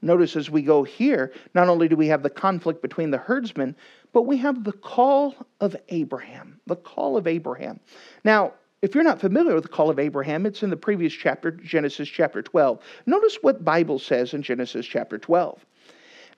Notice 0.00 0.36
as 0.36 0.50
we 0.50 0.62
go 0.62 0.82
here, 0.84 1.32
not 1.54 1.68
only 1.68 1.88
do 1.88 1.96
we 1.96 2.08
have 2.08 2.22
the 2.22 2.30
conflict 2.30 2.82
between 2.82 3.10
the 3.10 3.18
herdsmen, 3.18 3.74
but 4.12 4.22
we 4.22 4.36
have 4.38 4.64
the 4.64 4.72
call 4.72 5.34
of 5.60 5.76
Abraham. 5.88 6.60
The 6.66 6.76
call 6.76 7.16
of 7.16 7.26
Abraham. 7.26 7.80
Now, 8.24 8.52
if 8.80 8.94
you're 8.94 9.04
not 9.04 9.20
familiar 9.20 9.54
with 9.54 9.64
the 9.64 9.68
call 9.68 9.90
of 9.90 9.98
Abraham, 9.98 10.46
it's 10.46 10.62
in 10.62 10.70
the 10.70 10.76
previous 10.76 11.12
chapter, 11.12 11.50
Genesis 11.50 12.08
chapter 12.08 12.42
12. 12.42 12.80
Notice 13.06 13.38
what 13.40 13.64
Bible 13.64 13.98
says 13.98 14.34
in 14.34 14.42
Genesis 14.42 14.86
chapter 14.86 15.18
12. 15.18 15.64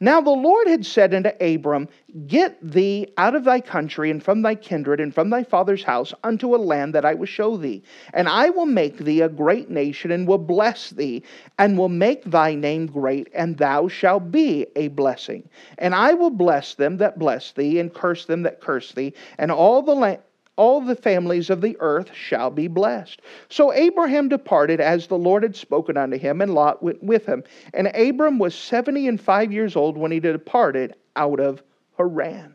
Now 0.02 0.22
the 0.22 0.30
Lord 0.30 0.66
had 0.66 0.86
said 0.86 1.12
unto 1.12 1.28
Abram, 1.42 1.86
Get 2.26 2.56
thee 2.62 3.12
out 3.18 3.34
of 3.34 3.44
thy 3.44 3.60
country 3.60 4.10
and 4.10 4.22
from 4.22 4.40
thy 4.40 4.54
kindred 4.54 4.98
and 4.98 5.14
from 5.14 5.28
thy 5.28 5.42
father's 5.42 5.84
house 5.84 6.14
unto 6.24 6.54
a 6.54 6.56
land 6.56 6.94
that 6.94 7.04
I 7.04 7.12
will 7.12 7.26
show 7.26 7.58
thee. 7.58 7.82
And 8.14 8.26
I 8.26 8.48
will 8.48 8.64
make 8.64 8.96
thee 8.96 9.20
a 9.20 9.28
great 9.28 9.68
nation 9.68 10.10
and 10.10 10.26
will 10.26 10.38
bless 10.38 10.88
thee 10.88 11.22
and 11.58 11.76
will 11.76 11.90
make 11.90 12.24
thy 12.24 12.54
name 12.54 12.86
great, 12.86 13.28
and 13.34 13.58
thou 13.58 13.88
shalt 13.88 14.30
be 14.30 14.66
a 14.74 14.88
blessing. 14.88 15.46
And 15.76 15.94
I 15.94 16.14
will 16.14 16.30
bless 16.30 16.74
them 16.74 16.96
that 16.96 17.18
bless 17.18 17.52
thee 17.52 17.78
and 17.78 17.92
curse 17.92 18.24
them 18.24 18.42
that 18.44 18.60
curse 18.60 18.92
thee, 18.92 19.12
and 19.36 19.52
all 19.52 19.82
the 19.82 19.94
land 19.94 20.20
all 20.56 20.80
the 20.80 20.96
families 20.96 21.48
of 21.48 21.60
the 21.60 21.76
earth 21.80 22.10
shall 22.14 22.50
be 22.50 22.68
blessed. 22.68 23.22
So 23.48 23.72
Abraham 23.72 24.28
departed 24.28 24.80
as 24.80 25.06
the 25.06 25.16
Lord 25.18 25.42
had 25.42 25.56
spoken 25.56 25.96
unto 25.96 26.18
him, 26.18 26.42
and 26.42 26.54
Lot 26.54 26.82
went 26.82 27.02
with 27.02 27.24
him. 27.24 27.42
And 27.72 27.88
Abram 27.88 28.38
was 28.38 28.54
seventy 28.54 29.08
and 29.08 29.20
five 29.20 29.52
years 29.52 29.76
old 29.76 29.96
when 29.96 30.12
he 30.12 30.20
departed 30.20 30.94
out 31.16 31.40
of 31.40 31.62
Haran. 31.96 32.54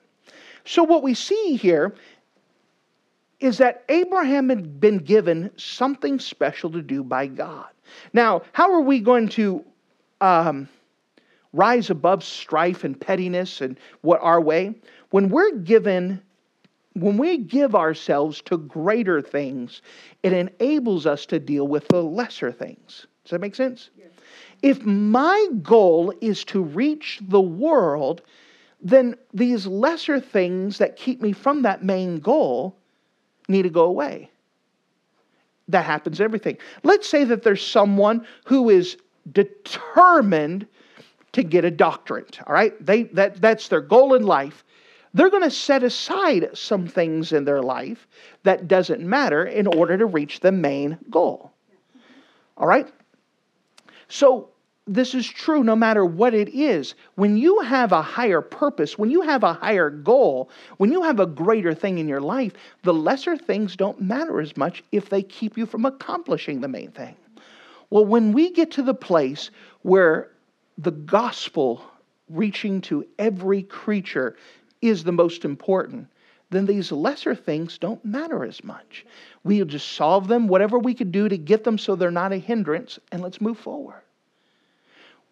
So 0.66 0.84
what 0.84 1.04
we 1.04 1.14
see 1.14 1.56
here 1.56 1.96
is 3.40 3.58
that 3.58 3.84
Abraham 3.90 4.50
had 4.50 4.80
been 4.80 4.98
given 4.98 5.52
something 5.58 6.20
special 6.20 6.72
to 6.72 6.82
do 6.82 7.04
by 7.04 7.28
God. 7.28 7.68
Now, 8.14 8.42
how 8.54 8.72
are 8.72 8.82
we 8.82 9.00
going 9.00 9.30
to 9.30 9.64
um, 10.22 10.70
rise 11.54 11.90
above 11.90 12.24
strife 12.24 12.84
and 12.84 13.00
pettiness 13.00 13.62
and 13.62 13.78
what 14.02 14.22
our 14.22 14.42
way? 14.42 14.74
When 15.10 15.30
we're 15.30 15.58
given 15.58 16.22
when 16.96 17.18
we 17.18 17.38
give 17.38 17.76
ourselves 17.76 18.42
to 18.44 18.58
greater 18.58 19.22
things, 19.22 19.82
it 20.24 20.34
enables 20.34 21.06
us 21.06 21.26
to 21.28 21.40
deal 21.40 21.68
with 21.68 21.88
the 21.90 22.02
lesser 22.02 22.52
things. 22.52 23.06
Does 23.24 23.32
that 23.32 23.42
make 23.42 23.56
sense? 23.56 23.90
Yes. 23.98 24.08
If 24.62 24.84
my 24.86 25.48
goal 25.62 26.14
is 26.22 26.44
to 26.46 26.64
reach 26.64 27.20
the 27.28 27.42
world, 27.42 28.22
then 28.82 29.16
these 29.34 29.68
lesser 29.68 30.20
things 30.20 30.78
that 30.78 30.96
keep 30.96 31.22
me 31.22 31.34
from 31.34 31.64
that 31.64 31.84
main 31.84 32.20
goal 32.20 32.78
need 33.50 33.64
to 33.64 33.70
go 33.70 33.86
away. 33.86 34.30
That 35.68 35.86
happens 35.86 36.22
everything. 36.22 36.58
Let's 36.84 37.10
say 37.10 37.26
that 37.26 37.44
there's 37.44 37.66
someone 37.66 38.26
who 38.46 38.70
is 38.70 38.98
determined 39.32 40.68
to 41.34 41.44
get 41.44 41.66
a 41.66 41.72
doctorate, 41.72 42.40
all 42.48 42.54
right? 42.54 42.74
They, 42.84 43.04
that, 43.04 43.42
that's 43.42 43.68
their 43.68 43.82
goal 43.82 44.14
in 44.14 44.24
life 44.24 44.64
they're 45.16 45.30
going 45.30 45.44
to 45.44 45.50
set 45.50 45.82
aside 45.82 46.50
some 46.54 46.88
things 46.88 47.32
in 47.32 47.46
their 47.46 47.62
life 47.62 48.06
that 48.44 48.68
doesn't 48.68 49.02
matter 49.02 49.46
in 49.46 49.66
order 49.66 49.98
to 49.98 50.06
reach 50.06 50.42
the 50.42 50.52
main 50.52 50.98
goal. 51.10 51.54
All 52.58 52.68
right? 52.68 52.88
So, 54.10 54.50
this 54.88 55.16
is 55.16 55.26
true 55.26 55.64
no 55.64 55.76
matter 55.76 56.06
what 56.06 56.34
it 56.34 56.50
is. 56.50 56.96
When 57.16 57.38
you 57.38 57.62
have 57.62 57.94
a 57.94 58.02
higher 58.02 58.42
purpose, 58.42 59.00
when 59.00 59.10
you 59.10 59.22
have 59.22 59.44
a 59.44 59.54
higher 59.54 59.90
goal, 59.90 60.50
when 60.78 60.92
you 60.92 61.02
have 61.02 61.20
a 61.22 61.26
greater 61.26 61.74
thing 61.74 61.98
in 61.98 62.10
your 62.10 62.22
life, 62.22 62.52
the 62.84 62.94
lesser 62.94 63.38
things 63.38 63.78
don't 63.78 64.00
matter 64.02 64.42
as 64.42 64.56
much 64.58 64.84
if 64.92 65.10
they 65.10 65.24
keep 65.24 65.58
you 65.58 65.66
from 65.66 65.86
accomplishing 65.86 66.60
the 66.60 66.68
main 66.68 66.92
thing. 66.92 67.16
Well, 67.90 68.06
when 68.06 68.34
we 68.34 68.52
get 68.52 68.72
to 68.72 68.84
the 68.84 68.94
place 68.94 69.50
where 69.82 70.30
the 70.78 70.92
gospel 70.92 71.82
reaching 72.30 72.82
to 72.82 73.06
every 73.18 73.64
creature 73.64 74.36
is 74.90 75.04
the 75.04 75.12
most 75.12 75.46
important, 75.46 76.08
then 76.50 76.66
these 76.66 76.92
lesser 76.92 77.36
things 77.36 77.78
don't 77.78 78.04
matter 78.06 78.46
as 78.46 78.64
much. 78.64 79.06
We'll 79.44 79.66
just 79.66 79.94
solve 79.94 80.28
them, 80.28 80.48
whatever 80.48 80.80
we 80.80 80.94
could 80.94 81.12
do 81.12 81.28
to 81.28 81.38
get 81.38 81.64
them 81.64 81.78
so 81.78 81.96
they're 81.96 82.12
not 82.12 82.34
a 82.34 82.38
hindrance, 82.38 83.00
and 83.12 83.22
let's 83.22 83.42
move 83.42 83.58
forward. 83.58 84.02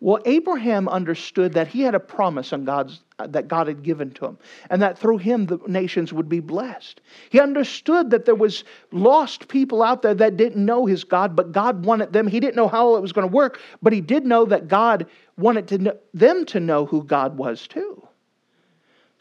Well, 0.04 0.20
Abraham 0.26 0.90
understood 0.90 1.54
that 1.54 1.70
he 1.70 1.80
had 1.80 1.96
a 1.96 2.00
promise 2.00 2.52
on 2.52 2.66
God's, 2.66 3.00
uh, 3.20 3.28
that 3.28 3.48
God 3.48 3.68
had 3.68 3.84
given 3.84 4.12
to 4.16 4.26
him, 4.26 4.38
and 4.70 4.82
that 4.82 5.00
through 5.00 5.20
him 5.20 5.46
the 5.46 5.60
nations 5.66 6.12
would 6.12 6.28
be 6.28 6.42
blessed. 6.42 7.00
He 7.30 7.40
understood 7.40 8.10
that 8.10 8.26
there 8.26 8.36
was 8.36 8.66
lost 8.92 9.48
people 9.48 9.82
out 9.82 10.02
there 10.02 10.14
that 10.14 10.36
didn't 10.36 10.66
know 10.66 10.86
his 10.86 11.06
God, 11.06 11.38
but 11.38 11.54
God 11.54 11.86
wanted 11.86 12.12
them. 12.12 12.28
He 12.28 12.42
didn't 12.42 12.58
know 12.58 12.68
how 12.68 12.96
it 12.96 13.02
was 13.02 13.14
going 13.14 13.30
to 13.30 13.34
work, 13.34 13.62
but 13.82 13.94
he 13.94 14.02
did 14.02 14.26
know 14.26 14.44
that 14.44 14.68
God 14.68 15.06
wanted 15.38 15.70
to 15.70 15.78
know, 15.78 15.98
them 16.14 16.46
to 16.48 16.60
know 16.60 16.86
who 16.86 17.02
God 17.06 17.38
was 17.38 17.66
too. 17.66 18.06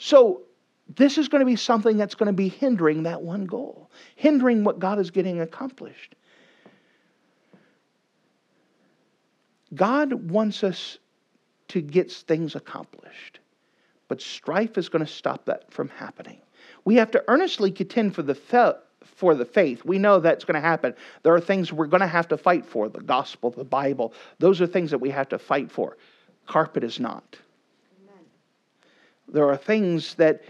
So, 0.05 0.41
this 0.97 1.17
is 1.17 1.29
going 1.29 1.43
to 1.43 1.47
be 1.47 1.55
something 1.55 1.97
that's 1.97 2.17
going 2.17 2.27
to 2.27 2.33
be 2.33 2.49
hindering 2.49 3.05
that 3.05 3.23
one 3.23 3.45
goal, 3.45 3.89
hindering 4.17 4.65
what 4.65 4.81
God 4.81 4.99
is 4.99 5.13
getting 5.13 5.41
accomplished. 5.41 6.17
God 9.73 10.29
wants 10.29 10.65
us 10.65 10.99
to 11.69 11.81
get 11.81 12.11
things 12.11 12.57
accomplished, 12.57 13.39
but 14.09 14.21
strife 14.21 14.77
is 14.77 14.89
going 14.89 15.07
to 15.07 15.11
stop 15.11 15.45
that 15.45 15.73
from 15.73 15.89
happening. 15.89 16.41
We 16.85 16.97
have 16.97 17.13
to 17.13 17.23
earnestly 17.29 17.71
contend 17.71 18.17
for 18.17 18.23
the 18.23 18.35
fe- 18.35 18.75
for 19.05 19.37
the 19.37 19.45
faith. 19.45 19.85
We 19.85 19.99
know 19.99 20.19
that's 20.19 20.45
going 20.45 20.61
to 20.61 20.69
happen. 20.69 20.97
There 21.23 21.33
are 21.33 21.41
things 21.41 21.73
we're 21.73 21.87
going 21.87 22.01
to 22.01 22.09
have 22.09 22.27
to 22.29 22.37
fight 22.37 22.67
for 22.67 22.89
the 22.89 23.03
gospel, 23.03 23.53
the 23.53 23.63
Bible. 23.63 24.15
Those 24.41 24.61
are 24.61 24.67
things 24.67 24.91
that 24.91 24.99
we 24.99 25.11
have 25.11 25.29
to 25.29 25.39
fight 25.39 25.71
for. 25.71 25.97
Carpet 26.47 26.83
is 26.83 26.99
not. 26.99 27.39
There 29.33 29.49
are 29.49 29.57
things 29.57 30.15
that, 30.17 30.43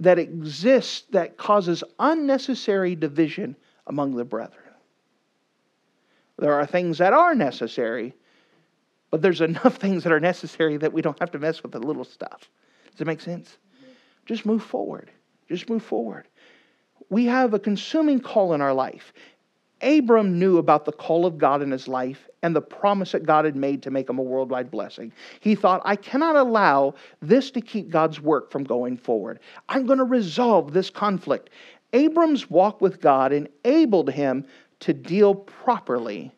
that 0.00 0.18
exist 0.18 1.12
that 1.12 1.36
causes 1.36 1.84
unnecessary 1.98 2.94
division 2.94 3.56
among 3.86 4.16
the 4.16 4.24
brethren. 4.24 4.60
There 6.38 6.54
are 6.54 6.66
things 6.66 6.98
that 6.98 7.12
are 7.12 7.34
necessary, 7.34 8.14
but 9.10 9.20
there's 9.20 9.40
enough 9.40 9.76
things 9.80 10.04
that 10.04 10.12
are 10.12 10.20
necessary 10.20 10.76
that 10.78 10.92
we 10.92 11.02
don't 11.02 11.18
have 11.18 11.32
to 11.32 11.38
mess 11.38 11.62
with 11.62 11.72
the 11.72 11.80
little 11.80 12.04
stuff. 12.04 12.48
Does 12.92 13.00
it 13.00 13.06
make 13.06 13.20
sense? 13.20 13.58
Just 14.26 14.46
move 14.46 14.62
forward. 14.62 15.10
Just 15.48 15.68
move 15.68 15.82
forward. 15.82 16.26
We 17.10 17.26
have 17.26 17.52
a 17.52 17.58
consuming 17.58 18.20
call 18.20 18.54
in 18.54 18.60
our 18.60 18.72
life. 18.72 19.12
Abram 19.84 20.38
knew 20.38 20.58
about 20.58 20.84
the 20.84 20.92
call 20.92 21.26
of 21.26 21.36
God 21.36 21.60
in 21.62 21.70
his 21.70 21.86
life 21.86 22.28
and 22.42 22.56
the 22.56 22.62
promise 22.62 23.12
that 23.12 23.26
God 23.26 23.44
had 23.44 23.54
made 23.54 23.82
to 23.82 23.90
make 23.90 24.08
him 24.08 24.18
a 24.18 24.22
worldwide 24.22 24.70
blessing. 24.70 25.12
He 25.40 25.54
thought, 25.54 25.82
I 25.84 25.94
cannot 25.94 26.36
allow 26.36 26.94
this 27.20 27.50
to 27.52 27.60
keep 27.60 27.90
God's 27.90 28.20
work 28.20 28.50
from 28.50 28.64
going 28.64 28.96
forward. 28.96 29.40
I'm 29.68 29.86
going 29.86 29.98
to 29.98 30.04
resolve 30.04 30.72
this 30.72 30.90
conflict. 30.90 31.50
Abram's 31.92 32.50
walk 32.50 32.80
with 32.80 33.00
God 33.00 33.32
enabled 33.32 34.10
him 34.10 34.46
to 34.80 34.92
deal 34.92 35.34
properly 35.34 36.32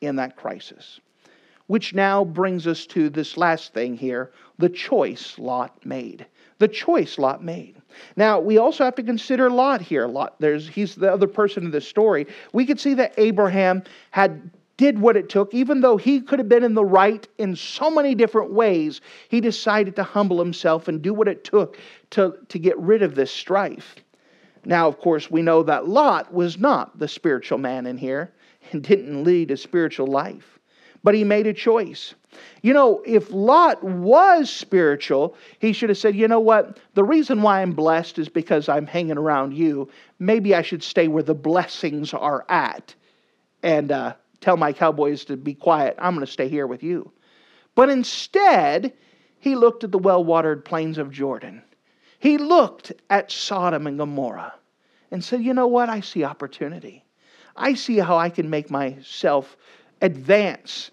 in 0.00 0.16
that 0.16 0.36
crisis. 0.36 1.00
Which 1.66 1.94
now 1.94 2.24
brings 2.24 2.66
us 2.66 2.86
to 2.86 3.10
this 3.10 3.36
last 3.36 3.74
thing 3.74 3.96
here 3.96 4.32
the 4.58 4.68
choice 4.68 5.38
Lot 5.38 5.84
made. 5.84 6.26
The 6.58 6.68
choice 6.68 7.18
Lot 7.18 7.44
made. 7.44 7.76
Now, 8.16 8.40
we 8.40 8.58
also 8.58 8.84
have 8.84 8.94
to 8.96 9.02
consider 9.02 9.50
Lot 9.50 9.80
here. 9.80 10.06
Lot, 10.06 10.36
there's, 10.38 10.68
he's 10.68 10.94
the 10.94 11.12
other 11.12 11.26
person 11.26 11.64
in 11.64 11.70
this 11.70 11.88
story. 11.88 12.26
We 12.52 12.66
could 12.66 12.80
see 12.80 12.94
that 12.94 13.14
Abraham 13.16 13.82
had 14.10 14.50
did 14.76 14.98
what 14.98 15.16
it 15.16 15.28
took, 15.28 15.54
even 15.54 15.80
though 15.80 15.96
he 15.96 16.20
could 16.20 16.38
have 16.38 16.48
been 16.48 16.64
in 16.64 16.74
the 16.74 16.84
right 16.84 17.26
in 17.38 17.56
so 17.56 17.90
many 17.90 18.14
different 18.14 18.52
ways, 18.52 19.00
he 19.28 19.40
decided 19.40 19.96
to 19.96 20.02
humble 20.02 20.38
himself 20.38 20.88
and 20.88 21.00
do 21.00 21.14
what 21.14 21.28
it 21.28 21.44
took 21.44 21.78
to, 22.10 22.34
to 22.48 22.58
get 22.58 22.78
rid 22.78 23.02
of 23.02 23.14
this 23.14 23.30
strife. 23.30 23.96
Now, 24.64 24.88
of 24.88 24.98
course, 24.98 25.30
we 25.30 25.42
know 25.42 25.62
that 25.62 25.88
Lot 25.88 26.32
was 26.32 26.58
not 26.58 26.98
the 26.98 27.08
spiritual 27.08 27.58
man 27.58 27.86
in 27.86 27.96
here 27.96 28.32
and 28.72 28.82
didn't 28.86 29.24
lead 29.24 29.50
a 29.50 29.56
spiritual 29.56 30.08
life, 30.08 30.55
but 31.06 31.14
he 31.14 31.22
made 31.22 31.46
a 31.46 31.52
choice. 31.52 32.16
You 32.62 32.72
know, 32.72 33.00
if 33.06 33.30
Lot 33.30 33.80
was 33.84 34.50
spiritual, 34.50 35.36
he 35.60 35.72
should 35.72 35.88
have 35.88 35.98
said, 35.98 36.16
you 36.16 36.26
know 36.26 36.40
what? 36.40 36.80
The 36.94 37.04
reason 37.04 37.42
why 37.42 37.62
I'm 37.62 37.74
blessed 37.74 38.18
is 38.18 38.28
because 38.28 38.68
I'm 38.68 38.88
hanging 38.88 39.16
around 39.16 39.54
you. 39.54 39.88
Maybe 40.18 40.52
I 40.52 40.62
should 40.62 40.82
stay 40.82 41.06
where 41.06 41.22
the 41.22 41.32
blessings 41.32 42.12
are 42.12 42.44
at 42.48 42.92
and 43.62 43.92
uh, 43.92 44.14
tell 44.40 44.56
my 44.56 44.72
cowboys 44.72 45.24
to 45.26 45.36
be 45.36 45.54
quiet. 45.54 45.94
I'm 46.00 46.14
going 46.16 46.26
to 46.26 46.32
stay 46.32 46.48
here 46.48 46.66
with 46.66 46.82
you. 46.82 47.12
But 47.76 47.88
instead, 47.88 48.92
he 49.38 49.54
looked 49.54 49.84
at 49.84 49.92
the 49.92 49.98
well 49.98 50.24
watered 50.24 50.64
plains 50.64 50.98
of 50.98 51.12
Jordan. 51.12 51.62
He 52.18 52.36
looked 52.36 52.90
at 53.10 53.30
Sodom 53.30 53.86
and 53.86 53.96
Gomorrah 53.96 54.54
and 55.12 55.22
said, 55.22 55.44
You 55.44 55.54
know 55.54 55.68
what? 55.68 55.88
I 55.88 56.00
see 56.00 56.24
opportunity. 56.24 57.04
I 57.54 57.74
see 57.74 57.98
how 57.98 58.16
I 58.16 58.28
can 58.28 58.50
make 58.50 58.72
myself 58.72 59.56
advance. 60.02 60.90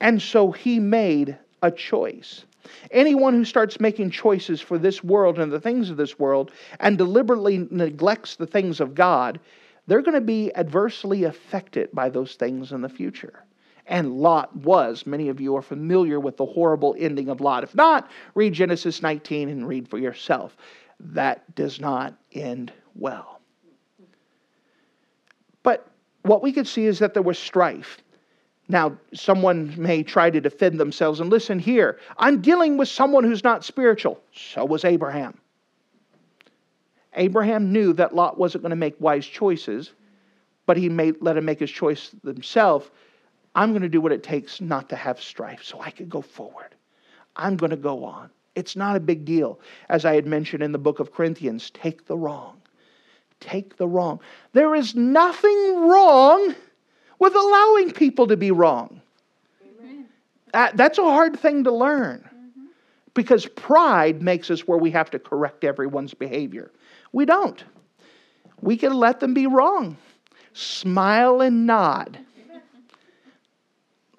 And 0.00 0.20
so 0.20 0.50
he 0.50 0.80
made 0.80 1.36
a 1.62 1.70
choice. 1.70 2.44
Anyone 2.90 3.34
who 3.34 3.44
starts 3.44 3.80
making 3.80 4.10
choices 4.10 4.60
for 4.60 4.78
this 4.78 5.02
world 5.02 5.38
and 5.38 5.50
the 5.50 5.60
things 5.60 5.90
of 5.90 5.96
this 5.96 6.18
world 6.18 6.52
and 6.78 6.96
deliberately 6.96 7.66
neglects 7.70 8.36
the 8.36 8.46
things 8.46 8.80
of 8.80 8.94
God, 8.94 9.40
they're 9.86 10.02
going 10.02 10.14
to 10.14 10.20
be 10.20 10.54
adversely 10.54 11.24
affected 11.24 11.90
by 11.92 12.08
those 12.08 12.34
things 12.34 12.72
in 12.72 12.80
the 12.80 12.88
future. 12.88 13.44
And 13.86 14.12
Lot 14.12 14.54
was. 14.54 15.04
Many 15.04 15.28
of 15.28 15.40
you 15.40 15.56
are 15.56 15.62
familiar 15.62 16.20
with 16.20 16.36
the 16.36 16.46
horrible 16.46 16.94
ending 16.98 17.28
of 17.28 17.40
Lot. 17.40 17.64
If 17.64 17.74
not, 17.74 18.08
read 18.34 18.52
Genesis 18.52 19.02
19 19.02 19.48
and 19.48 19.66
read 19.66 19.88
for 19.88 19.98
yourself. 19.98 20.56
That 21.00 21.54
does 21.54 21.80
not 21.80 22.14
end 22.32 22.72
well. 22.94 23.40
But 25.62 25.88
what 26.22 26.42
we 26.42 26.52
could 26.52 26.68
see 26.68 26.86
is 26.86 26.98
that 27.00 27.14
there 27.14 27.22
was 27.22 27.38
strife. 27.38 27.98
Now, 28.70 28.96
someone 29.12 29.74
may 29.76 30.04
try 30.04 30.30
to 30.30 30.40
defend 30.40 30.78
themselves 30.78 31.18
and 31.18 31.28
listen 31.28 31.58
here. 31.58 31.98
I'm 32.18 32.40
dealing 32.40 32.76
with 32.76 32.88
someone 32.88 33.24
who's 33.24 33.42
not 33.42 33.64
spiritual. 33.64 34.20
So 34.32 34.64
was 34.64 34.84
Abraham. 34.84 35.40
Abraham 37.14 37.72
knew 37.72 37.92
that 37.94 38.14
Lot 38.14 38.38
wasn't 38.38 38.62
going 38.62 38.70
to 38.70 38.76
make 38.76 38.94
wise 39.00 39.26
choices, 39.26 39.90
but 40.66 40.76
he 40.76 40.88
made, 40.88 41.16
let 41.20 41.36
him 41.36 41.44
make 41.44 41.58
his 41.58 41.70
choice 41.72 42.14
himself. 42.24 42.92
I'm 43.56 43.70
going 43.70 43.82
to 43.82 43.88
do 43.88 44.00
what 44.00 44.12
it 44.12 44.22
takes 44.22 44.60
not 44.60 44.88
to 44.90 44.96
have 44.96 45.20
strife 45.20 45.64
so 45.64 45.80
I 45.80 45.90
could 45.90 46.08
go 46.08 46.22
forward. 46.22 46.76
I'm 47.34 47.56
going 47.56 47.70
to 47.70 47.76
go 47.76 48.04
on. 48.04 48.30
It's 48.54 48.76
not 48.76 48.94
a 48.94 49.00
big 49.00 49.24
deal. 49.24 49.58
As 49.88 50.04
I 50.04 50.14
had 50.14 50.26
mentioned 50.26 50.62
in 50.62 50.70
the 50.70 50.78
book 50.78 51.00
of 51.00 51.12
Corinthians, 51.12 51.70
take 51.70 52.06
the 52.06 52.16
wrong. 52.16 52.60
Take 53.40 53.78
the 53.78 53.88
wrong. 53.88 54.20
There 54.52 54.76
is 54.76 54.94
nothing 54.94 55.88
wrong 55.88 56.54
with 57.20 57.34
allowing 57.36 57.92
people 57.92 58.26
to 58.26 58.36
be 58.36 58.50
wrong. 58.50 59.00
Uh, 60.52 60.70
that's 60.74 60.98
a 60.98 61.02
hard 61.02 61.38
thing 61.38 61.62
to 61.62 61.70
learn 61.70 62.18
mm-hmm. 62.26 62.66
because 63.14 63.46
pride 63.46 64.20
makes 64.20 64.50
us 64.50 64.66
where 64.66 64.78
we 64.78 64.90
have 64.90 65.08
to 65.10 65.18
correct 65.18 65.62
everyone's 65.62 66.12
behavior. 66.12 66.72
We 67.12 67.24
don't. 67.24 67.62
We 68.60 68.76
can 68.76 68.94
let 68.94 69.20
them 69.20 69.32
be 69.32 69.46
wrong. 69.46 69.96
Smile 70.52 71.40
and 71.40 71.66
nod. 71.66 72.18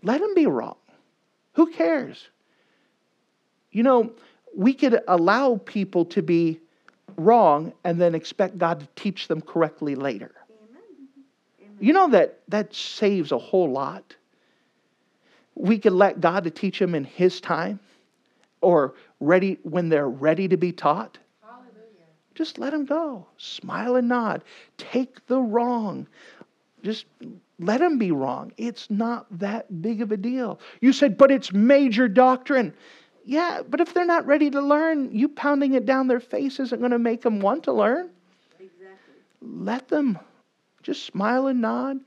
Let 0.03 0.21
them 0.21 0.33
be 0.33 0.45
wrong. 0.45 0.77
Who 1.53 1.67
cares? 1.67 2.29
You 3.71 3.83
know, 3.83 4.13
we 4.55 4.73
could 4.73 5.01
allow 5.07 5.57
people 5.65 6.05
to 6.05 6.21
be 6.21 6.59
wrong 7.17 7.73
and 7.83 7.99
then 7.99 8.15
expect 8.15 8.57
God 8.57 8.79
to 8.79 8.87
teach 8.95 9.27
them 9.27 9.41
correctly 9.41 9.95
later. 9.95 10.31
You 11.81 11.93
know 11.93 12.09
that 12.11 12.39
that 12.47 12.73
saves 12.73 13.31
a 13.31 13.37
whole 13.37 13.71
lot. 13.71 14.15
We 15.55 15.79
could 15.79 15.93
let 15.93 16.21
God 16.21 16.45
to 16.45 16.51
teach 16.51 16.79
them 16.79 16.95
in 16.95 17.03
his 17.03 17.41
time 17.41 17.79
or 18.61 18.93
ready 19.19 19.57
when 19.63 19.89
they're 19.89 20.07
ready 20.07 20.47
to 20.47 20.57
be 20.57 20.71
taught. 20.71 21.17
Just 22.33 22.57
let 22.57 22.71
them 22.71 22.85
go. 22.85 23.25
Smile 23.37 23.97
and 23.97 24.07
nod. 24.07 24.43
Take 24.77 25.25
the 25.27 25.39
wrong. 25.39 26.07
Just 26.81 27.05
let 27.59 27.79
them 27.79 27.97
be 27.97 28.11
wrong. 28.11 28.53
It's 28.57 28.89
not 28.89 29.27
that 29.39 29.81
big 29.81 30.01
of 30.01 30.11
a 30.11 30.17
deal. 30.17 30.59
You 30.79 30.93
said, 30.93 31.17
but 31.17 31.29
it's 31.29 31.51
major 31.51 32.07
doctrine. 32.07 32.73
Yeah, 33.25 33.61
but 33.67 33.81
if 33.81 33.93
they're 33.93 34.05
not 34.05 34.25
ready 34.25 34.49
to 34.49 34.61
learn, 34.61 35.11
you 35.11 35.27
pounding 35.27 35.73
it 35.73 35.85
down 35.85 36.07
their 36.07 36.19
face 36.19 36.59
isn't 36.59 36.79
going 36.79 36.91
to 36.91 36.99
make 36.99 37.21
them 37.21 37.39
want 37.39 37.63
to 37.65 37.73
learn. 37.73 38.09
Exactly. 38.59 39.15
Let 39.41 39.89
them 39.89 40.17
just 40.83 41.05
smile 41.05 41.47
and 41.47 41.61
nod. 41.61 41.99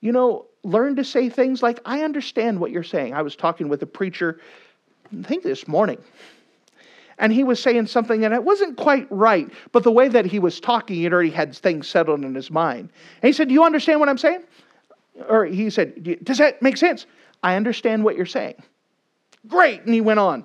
You 0.00 0.12
know, 0.12 0.46
learn 0.62 0.96
to 0.96 1.04
say 1.04 1.28
things 1.28 1.62
like, 1.62 1.80
I 1.84 2.02
understand 2.02 2.60
what 2.60 2.70
you're 2.70 2.82
saying. 2.82 3.14
I 3.14 3.22
was 3.22 3.36
talking 3.36 3.68
with 3.68 3.82
a 3.82 3.86
preacher, 3.86 4.40
I 5.12 5.22
think 5.22 5.42
this 5.42 5.68
morning, 5.68 5.98
and 7.18 7.32
he 7.32 7.44
was 7.44 7.62
saying 7.62 7.86
something 7.86 8.24
and 8.24 8.34
it 8.34 8.42
wasn't 8.42 8.76
quite 8.76 9.06
right, 9.10 9.48
but 9.72 9.82
the 9.82 9.90
way 9.90 10.08
that 10.08 10.24
he 10.24 10.38
was 10.38 10.60
talking, 10.60 10.96
he 10.96 11.08
already 11.08 11.30
had 11.30 11.54
things 11.54 11.88
settled 11.88 12.24
in 12.24 12.34
his 12.34 12.50
mind. 12.50 12.90
And 13.22 13.28
he 13.28 13.32
said, 13.32 13.48
Do 13.48 13.54
you 13.54 13.64
understand 13.64 14.00
what 14.00 14.08
I'm 14.08 14.18
saying? 14.18 14.42
Or 15.28 15.44
he 15.44 15.70
said, 15.70 16.24
Does 16.24 16.38
that 16.38 16.60
make 16.60 16.76
sense? 16.76 17.06
I 17.42 17.56
understand 17.56 18.04
what 18.04 18.16
you're 18.16 18.26
saying. 18.26 18.56
Great. 19.46 19.82
And 19.82 19.94
he 19.94 20.00
went 20.00 20.18
on. 20.18 20.44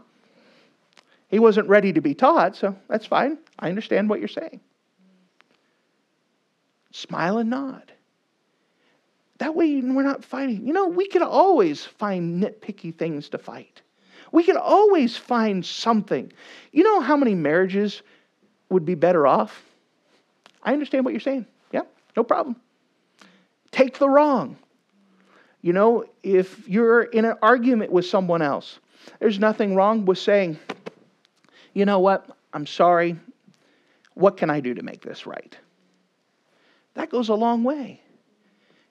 He 1.29 1.39
wasn't 1.39 1.67
ready 1.69 1.93
to 1.93 2.01
be 2.01 2.13
taught, 2.13 2.55
so 2.55 2.75
that's 2.87 3.05
fine. 3.05 3.37
I 3.59 3.69
understand 3.69 4.09
what 4.09 4.19
you're 4.19 4.27
saying. 4.27 4.59
Smile 6.91 7.37
and 7.37 7.49
nod. 7.49 7.91
That 9.37 9.55
way 9.55 9.79
we're 9.81 10.03
not 10.03 10.23
fighting. 10.23 10.67
You 10.67 10.73
know, 10.73 10.87
we 10.87 11.07
could 11.07 11.21
always 11.21 11.85
find 11.85 12.43
nitpicky 12.43 12.95
things 12.95 13.29
to 13.29 13.37
fight. 13.37 13.81
We 14.31 14.43
can 14.43 14.57
always 14.57 15.17
find 15.17 15.65
something. 15.65 16.31
You 16.71 16.83
know 16.83 16.99
how 16.99 17.15
many 17.15 17.35
marriages 17.35 18.01
would 18.69 18.85
be 18.85 18.95
better 18.95 19.25
off? 19.25 19.63
I 20.61 20.73
understand 20.73 21.05
what 21.05 21.13
you're 21.13 21.21
saying. 21.21 21.45
Yeah, 21.71 21.83
no 22.15 22.23
problem. 22.23 22.57
Take 23.71 23.97
the 23.97 24.09
wrong. 24.09 24.57
You 25.61 25.73
know, 25.73 26.05
if 26.23 26.67
you're 26.67 27.03
in 27.03 27.25
an 27.25 27.35
argument 27.41 27.91
with 27.91 28.05
someone 28.05 28.41
else, 28.41 28.79
there's 29.19 29.39
nothing 29.39 29.75
wrong 29.75 30.05
with 30.05 30.17
saying, 30.17 30.59
you 31.73 31.85
know 31.85 31.99
what, 31.99 32.29
I'm 32.53 32.65
sorry. 32.65 33.17
What 34.13 34.37
can 34.37 34.49
I 34.49 34.59
do 34.59 34.73
to 34.73 34.83
make 34.83 35.01
this 35.01 35.25
right? 35.25 35.57
That 36.99 37.09
goes 37.09 37.29
a 37.29 37.33
long 37.33 37.63
way. 37.63 38.01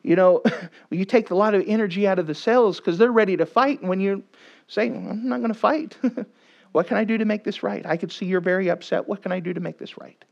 You 0.02 0.16
know, 0.16 0.42
you 0.90 1.04
take 1.04 1.30
a 1.30 1.34
lot 1.34 1.54
of 1.54 1.62
energy 1.66 2.08
out 2.08 2.18
of 2.18 2.26
the 2.26 2.34
cells 2.34 2.78
because 2.78 2.96
they're 2.96 3.12
ready 3.12 3.36
to 3.36 3.44
fight. 3.44 3.80
And 3.80 3.88
when 3.90 4.00
you 4.00 4.24
say, 4.66 4.86
I'm 4.86 5.28
not 5.28 5.40
going 5.40 5.52
to 5.52 5.58
fight, 5.58 5.98
what 6.72 6.86
can 6.86 6.96
I 6.96 7.04
do 7.04 7.18
to 7.18 7.26
make 7.26 7.44
this 7.44 7.62
right? 7.62 7.84
I 7.84 7.98
could 7.98 8.10
see 8.10 8.24
you're 8.24 8.40
very 8.40 8.70
upset. 8.70 9.06
What 9.06 9.20
can 9.20 9.30
I 9.30 9.40
do 9.40 9.52
to 9.52 9.60
make 9.60 9.76
this 9.76 9.98
right? 9.98 10.24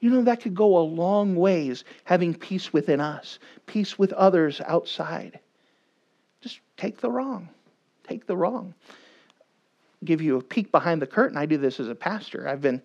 You 0.00 0.10
know, 0.10 0.20
that 0.24 0.42
could 0.42 0.54
go 0.54 0.76
a 0.76 0.84
long 0.84 1.34
ways, 1.34 1.84
having 2.04 2.34
peace 2.34 2.74
within 2.74 3.00
us, 3.00 3.38
peace 3.64 3.98
with 3.98 4.12
others 4.12 4.60
outside. 4.66 5.40
Just 6.42 6.60
take 6.76 7.00
the 7.00 7.10
wrong. 7.10 7.48
Take 8.06 8.26
the 8.26 8.36
wrong. 8.36 8.74
Give 10.04 10.20
you 10.20 10.36
a 10.36 10.42
peek 10.42 10.72
behind 10.72 11.00
the 11.00 11.06
curtain. 11.06 11.38
I 11.38 11.46
do 11.46 11.56
this 11.56 11.80
as 11.80 11.88
a 11.88 11.94
pastor. 11.94 12.46
I've 12.46 12.60
been 12.60 12.82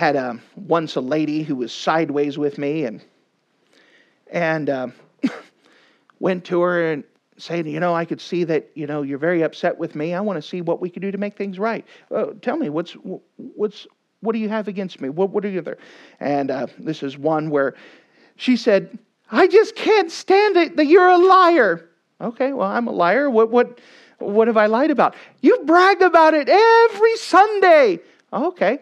had 0.00 0.16
a, 0.16 0.30
um, 0.30 0.40
once 0.56 0.96
a 0.96 1.00
lady 1.02 1.42
who 1.42 1.54
was 1.54 1.70
sideways 1.74 2.38
with 2.38 2.56
me 2.56 2.84
and 2.84 3.04
and 4.32 4.70
uh, 4.70 4.86
went 6.20 6.42
to 6.46 6.62
her 6.62 6.92
and 6.92 7.04
said, 7.36 7.66
you 7.66 7.80
know, 7.80 7.94
I 7.94 8.06
could 8.06 8.20
see 8.20 8.44
that 8.44 8.70
you 8.74 8.86
know 8.86 9.02
you're 9.02 9.18
very 9.18 9.42
upset 9.42 9.76
with 9.76 9.94
me. 9.94 10.14
I 10.14 10.20
want 10.20 10.42
to 10.42 10.48
see 10.48 10.62
what 10.62 10.80
we 10.80 10.88
could 10.88 11.02
do 11.02 11.10
to 11.10 11.18
make 11.18 11.36
things 11.36 11.58
right. 11.58 11.84
Uh, 12.10 12.28
tell 12.40 12.56
me 12.56 12.70
what's 12.70 12.92
what's 13.36 13.86
what 14.22 14.32
do 14.32 14.38
you 14.38 14.48
have 14.48 14.68
against 14.68 15.02
me? 15.02 15.10
What 15.10 15.32
what 15.32 15.44
are 15.44 15.50
you 15.50 15.60
there? 15.60 15.76
And 16.18 16.50
uh, 16.50 16.68
this 16.78 17.02
is 17.02 17.18
one 17.18 17.50
where 17.50 17.74
she 18.36 18.56
said, 18.56 18.98
I 19.30 19.48
just 19.48 19.76
can't 19.76 20.10
stand 20.10 20.56
it 20.56 20.76
that 20.76 20.86
you're 20.86 21.10
a 21.10 21.18
liar. 21.18 21.90
Okay, 22.22 22.54
well 22.54 22.68
I'm 22.68 22.86
a 22.86 22.92
liar. 22.92 23.28
What 23.28 23.50
what 23.50 23.80
what 24.18 24.48
have 24.48 24.56
I 24.56 24.64
lied 24.64 24.90
about? 24.90 25.14
You 25.42 25.58
brag 25.66 26.00
about 26.00 26.32
it 26.32 26.48
every 26.48 27.16
Sunday. 27.16 28.00
Okay. 28.32 28.78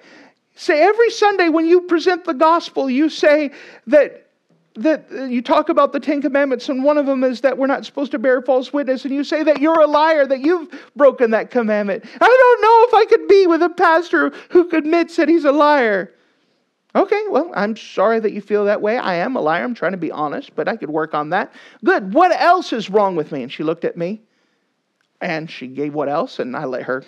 Say 0.58 0.82
every 0.82 1.10
Sunday 1.10 1.50
when 1.50 1.66
you 1.66 1.82
present 1.82 2.24
the 2.24 2.34
gospel, 2.34 2.90
you 2.90 3.08
say 3.08 3.52
that 3.86 4.26
that 4.74 5.06
uh, 5.12 5.24
you 5.24 5.40
talk 5.40 5.68
about 5.68 5.92
the 5.92 6.00
Ten 6.00 6.20
Commandments, 6.20 6.68
and 6.68 6.82
one 6.82 6.98
of 6.98 7.06
them 7.06 7.22
is 7.22 7.40
that 7.42 7.56
we're 7.56 7.68
not 7.68 7.84
supposed 7.84 8.10
to 8.10 8.18
bear 8.18 8.42
false 8.42 8.72
witness, 8.72 9.04
and 9.04 9.14
you 9.14 9.22
say 9.22 9.44
that 9.44 9.60
you're 9.60 9.80
a 9.80 9.86
liar, 9.86 10.26
that 10.26 10.40
you've 10.40 10.68
broken 10.96 11.30
that 11.30 11.52
commandment. 11.52 12.04
I 12.04 12.18
don't 12.18 12.62
know 12.62 12.88
if 12.88 12.94
I 12.94 13.06
could 13.08 13.28
be 13.28 13.46
with 13.46 13.62
a 13.62 13.70
pastor 13.70 14.32
who 14.50 14.68
admits 14.70 15.14
that 15.16 15.28
he's 15.28 15.44
a 15.44 15.52
liar. 15.52 16.12
Okay, 16.96 17.22
well, 17.30 17.52
I'm 17.54 17.76
sorry 17.76 18.18
that 18.18 18.32
you 18.32 18.40
feel 18.40 18.64
that 18.64 18.82
way. 18.82 18.98
I 18.98 19.14
am 19.14 19.36
a 19.36 19.40
liar. 19.40 19.62
I'm 19.62 19.74
trying 19.74 19.92
to 19.92 19.98
be 19.98 20.10
honest, 20.10 20.56
but 20.56 20.66
I 20.66 20.74
could 20.74 20.90
work 20.90 21.14
on 21.14 21.30
that. 21.30 21.52
Good. 21.84 22.12
What 22.12 22.32
else 22.32 22.72
is 22.72 22.90
wrong 22.90 23.14
with 23.14 23.30
me? 23.30 23.44
And 23.44 23.52
she 23.52 23.62
looked 23.62 23.84
at 23.84 23.96
me 23.96 24.22
and 25.20 25.48
she 25.48 25.68
gave 25.68 25.94
what 25.94 26.08
else, 26.08 26.40
and 26.40 26.56
I 26.56 26.64
let 26.64 26.82
her 26.82 27.04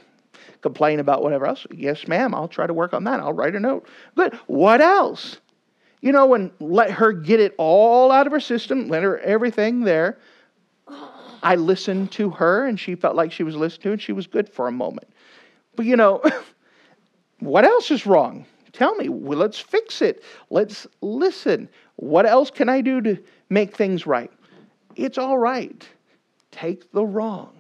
complain 0.61 1.01
about 1.01 1.23
whatever 1.23 1.47
else. 1.47 1.67
Yes, 1.71 2.07
ma'am, 2.09 2.35
I'll 2.35 2.49
try 2.49 2.67
to 2.67 2.75
work 2.75 2.93
on 2.93 3.05
that. 3.05 3.21
I'll 3.21 3.33
write 3.33 3.55
a 3.55 3.61
note. 3.61 3.87
Good. 4.15 4.35
What 4.47 4.81
else? 4.81 5.39
You 6.01 6.13
know, 6.13 6.35
and 6.35 6.51
let 6.61 6.91
her 6.91 7.13
get 7.13 7.41
it 7.41 7.55
all 7.59 8.11
out 8.11 8.27
of 8.27 8.33
her 8.33 8.41
system, 8.41 8.89
let 8.89 9.03
her 9.03 9.19
everything 9.19 9.81
there. 9.81 10.19
I 11.43 11.57
listened 11.57 12.13
to 12.13 12.31
her, 12.31 12.67
and 12.67 12.79
she 12.79 12.95
felt 12.95 13.17
like 13.17 13.33
she 13.33 13.43
was 13.43 13.57
listened 13.57 13.83
to, 13.85 13.93
and 13.93 14.03
she 14.03 14.13
was 14.13 14.27
good 14.27 14.49
for 14.49 14.69
a 14.69 14.73
moment. 14.73 15.09
But 15.77 15.87
you 15.87 15.97
know, 15.97 16.23
what 17.41 17.65
else 17.65 17.91
is 17.91 18.07
wrong? 18.07 18.47
Tell 18.73 18.95
me. 18.95 19.09
Well, 19.09 19.39
let's 19.39 19.59
fix 19.59 20.03
it. 20.03 20.23
Let's 20.51 20.87
listen. 21.01 21.69
What 21.97 22.27
else 22.27 22.51
can 22.51 22.69
I 22.69 22.81
do 22.81 23.01
to 23.03 23.19
make 23.49 23.77
things 23.77 24.07
right? 24.07 24.31
It's 24.97 25.19
all 25.19 25.39
right. 25.39 25.87
Take 26.51 26.91
the 26.93 27.05
wrong. 27.05 27.60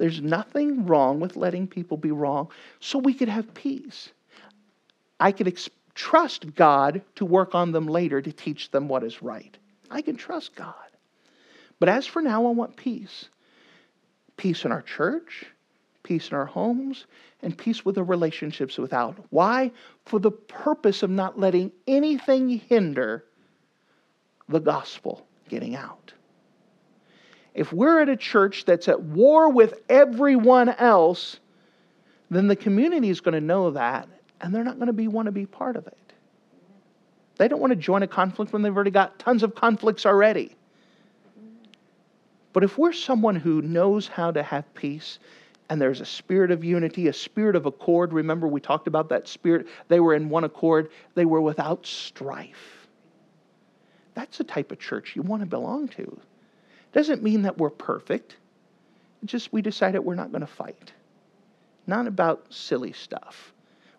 There's 0.00 0.22
nothing 0.22 0.86
wrong 0.86 1.20
with 1.20 1.36
letting 1.36 1.66
people 1.66 1.98
be 1.98 2.10
wrong 2.10 2.48
so 2.80 2.98
we 2.98 3.12
could 3.12 3.28
have 3.28 3.52
peace. 3.52 4.08
I 5.20 5.30
could 5.30 5.46
ex- 5.46 5.68
trust 5.94 6.54
God 6.54 7.02
to 7.16 7.26
work 7.26 7.54
on 7.54 7.72
them 7.72 7.86
later 7.86 8.22
to 8.22 8.32
teach 8.32 8.70
them 8.70 8.88
what 8.88 9.04
is 9.04 9.20
right. 9.20 9.54
I 9.90 10.00
can 10.00 10.16
trust 10.16 10.54
God. 10.56 10.74
But 11.80 11.90
as 11.90 12.06
for 12.06 12.22
now, 12.22 12.46
I 12.46 12.50
want 12.50 12.76
peace 12.76 13.28
peace 14.38 14.64
in 14.64 14.72
our 14.72 14.80
church, 14.80 15.44
peace 16.02 16.30
in 16.30 16.34
our 16.34 16.46
homes, 16.46 17.04
and 17.42 17.58
peace 17.58 17.84
with 17.84 17.96
the 17.96 18.02
relationships 18.02 18.78
without. 18.78 19.18
Why? 19.28 19.70
For 20.06 20.18
the 20.18 20.30
purpose 20.30 21.02
of 21.02 21.10
not 21.10 21.38
letting 21.38 21.72
anything 21.86 22.48
hinder 22.48 23.26
the 24.48 24.60
gospel 24.60 25.26
getting 25.50 25.76
out. 25.76 26.14
If 27.54 27.72
we're 27.72 28.00
at 28.00 28.08
a 28.08 28.16
church 28.16 28.64
that's 28.64 28.88
at 28.88 29.02
war 29.02 29.50
with 29.50 29.74
everyone 29.88 30.68
else, 30.68 31.40
then 32.30 32.46
the 32.46 32.56
community 32.56 33.10
is 33.10 33.20
going 33.20 33.34
to 33.34 33.40
know 33.40 33.72
that 33.72 34.08
and 34.40 34.54
they're 34.54 34.64
not 34.64 34.76
going 34.76 34.86
to 34.86 34.92
be 34.92 35.08
want 35.08 35.26
to 35.26 35.32
be 35.32 35.46
part 35.46 35.76
of 35.76 35.86
it. 35.86 35.96
They 37.36 37.48
don't 37.48 37.60
want 37.60 37.72
to 37.72 37.76
join 37.76 38.02
a 38.02 38.06
conflict 38.06 38.52
when 38.52 38.62
they've 38.62 38.74
already 38.74 38.90
got 38.90 39.18
tons 39.18 39.42
of 39.42 39.54
conflicts 39.54 40.06
already. 40.06 40.56
But 42.52 42.64
if 42.64 42.76
we're 42.76 42.92
someone 42.92 43.36
who 43.36 43.62
knows 43.62 44.08
how 44.08 44.30
to 44.32 44.42
have 44.42 44.72
peace 44.74 45.18
and 45.68 45.80
there's 45.80 46.00
a 46.00 46.06
spirit 46.06 46.50
of 46.50 46.64
unity, 46.64 47.08
a 47.08 47.12
spirit 47.12 47.54
of 47.54 47.64
accord, 47.64 48.12
remember 48.12 48.48
we 48.48 48.60
talked 48.60 48.88
about 48.88 49.08
that 49.10 49.28
spirit, 49.28 49.68
they 49.88 50.00
were 50.00 50.14
in 50.14 50.28
one 50.28 50.44
accord, 50.44 50.90
they 51.14 51.24
were 51.24 51.40
without 51.40 51.86
strife. 51.86 52.88
That's 54.14 54.38
the 54.38 54.44
type 54.44 54.72
of 54.72 54.80
church 54.80 55.14
you 55.14 55.22
want 55.22 55.42
to 55.42 55.46
belong 55.46 55.88
to. 55.88 56.20
Doesn't 56.92 57.22
mean 57.22 57.42
that 57.42 57.58
we're 57.58 57.70
perfect. 57.70 58.36
It's 59.22 59.32
just 59.32 59.52
we 59.52 59.62
decided 59.62 60.00
we're 60.00 60.14
not 60.14 60.30
going 60.32 60.40
to 60.40 60.46
fight. 60.46 60.92
Not 61.86 62.06
about 62.06 62.46
silly 62.50 62.92
stuff. 62.92 63.52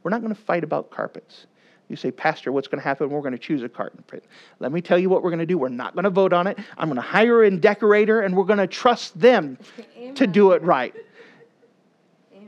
We're 0.04 0.12
not 0.12 0.22
going 0.22 0.34
to 0.34 0.42
fight 0.42 0.64
about 0.64 0.90
carpets. 0.92 1.46
You 1.90 1.96
say, 1.98 2.10
Pastor, 2.10 2.52
what's 2.54 2.70
going 2.70 2.80
to 2.80 2.84
happen? 2.84 3.10
We're 3.10 3.20
going 3.20 3.34
to 3.34 3.38
choose 3.38 3.64
a 3.64 3.70
carpet. 3.70 4.24
Let 4.60 4.72
me 4.72 4.82
tell 4.82 4.98
you 4.98 5.10
what 5.10 5.24
we're 5.24 5.30
going 5.30 5.40
to 5.40 5.46
do. 5.46 5.58
We're 5.58 5.68
not 5.68 5.94
going 5.94 6.06
to 6.06 6.10
vote 6.10 6.32
on 6.32 6.48
it. 6.48 6.58
I'm 6.78 6.88
going 6.88 6.96
to 6.96 7.02
hire 7.02 7.44
a 7.44 7.52
decorator 7.52 8.22
and 8.22 8.36
we're 8.36 8.46
going 8.46 8.60
to 8.60 8.68
trust 8.68 9.20
them 9.20 9.58
Amen. 9.98 10.16
to 10.16 10.26
do 10.26 10.52
it 10.52 10.62
right. 10.62 10.96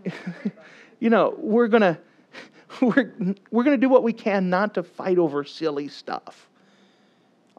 you 0.99 1.10
know, 1.10 1.36
we're 1.38 1.67
going 1.67 1.82
to 1.82 1.97
we're, 2.82 3.13
we're 3.51 3.63
going 3.63 3.77
to 3.77 3.82
do 3.82 3.89
what 3.89 4.03
we 4.03 4.13
can 4.13 4.49
not 4.49 4.73
to 4.75 4.84
fight 4.84 5.17
over 5.17 5.43
silly 5.43 5.89
stuff. 5.89 6.47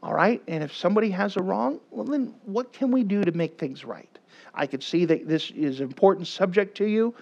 All 0.05 0.13
right? 0.13 0.43
And 0.47 0.63
if 0.63 0.77
somebody 0.77 1.09
has 1.11 1.39
a 1.39 1.43
wrong, 1.43 1.81
well, 1.91 2.05
then 2.05 2.35
what 2.45 2.75
can 2.75 2.91
we 2.91 3.03
do 3.03 3.25
to 3.25 3.33
make 3.33 3.59
things 3.59 3.87
right? 3.87 4.19
I 4.55 4.67
could 4.67 4.83
see 4.83 5.07
that 5.07 5.27
this 5.27 5.51
is 5.51 5.81
an 5.81 5.87
important 5.87 6.29
subject 6.29 6.77
to 6.77 6.85
you. 6.85 7.15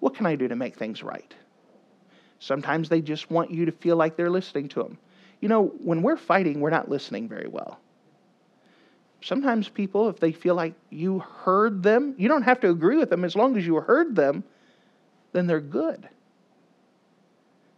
What 0.00 0.14
can 0.14 0.26
I 0.26 0.36
do 0.36 0.46
to 0.46 0.54
make 0.54 0.76
things 0.76 1.02
right? 1.02 1.34
Sometimes 2.38 2.90
they 2.90 3.00
just 3.00 3.30
want 3.30 3.50
you 3.50 3.64
to 3.64 3.72
feel 3.72 3.96
like 3.96 4.16
they're 4.16 4.30
listening 4.30 4.68
to 4.68 4.82
them. 4.82 4.98
You 5.40 5.48
know, 5.48 5.68
when 5.82 6.02
we're 6.02 6.18
fighting, 6.18 6.60
we're 6.60 6.68
not 6.68 6.90
listening 6.90 7.26
very 7.26 7.48
well. 7.48 7.80
Sometimes 9.22 9.70
people, 9.70 10.10
if 10.10 10.20
they 10.20 10.32
feel 10.32 10.54
like 10.54 10.74
you 10.90 11.20
heard 11.20 11.82
them, 11.82 12.14
you 12.18 12.28
don't 12.28 12.42
have 12.42 12.60
to 12.60 12.68
agree 12.68 12.98
with 12.98 13.08
them. 13.08 13.24
As 13.24 13.34
long 13.34 13.56
as 13.56 13.66
you 13.66 13.76
heard 13.76 14.14
them, 14.14 14.44
then 15.32 15.46
they're 15.46 15.58
good. 15.60 16.06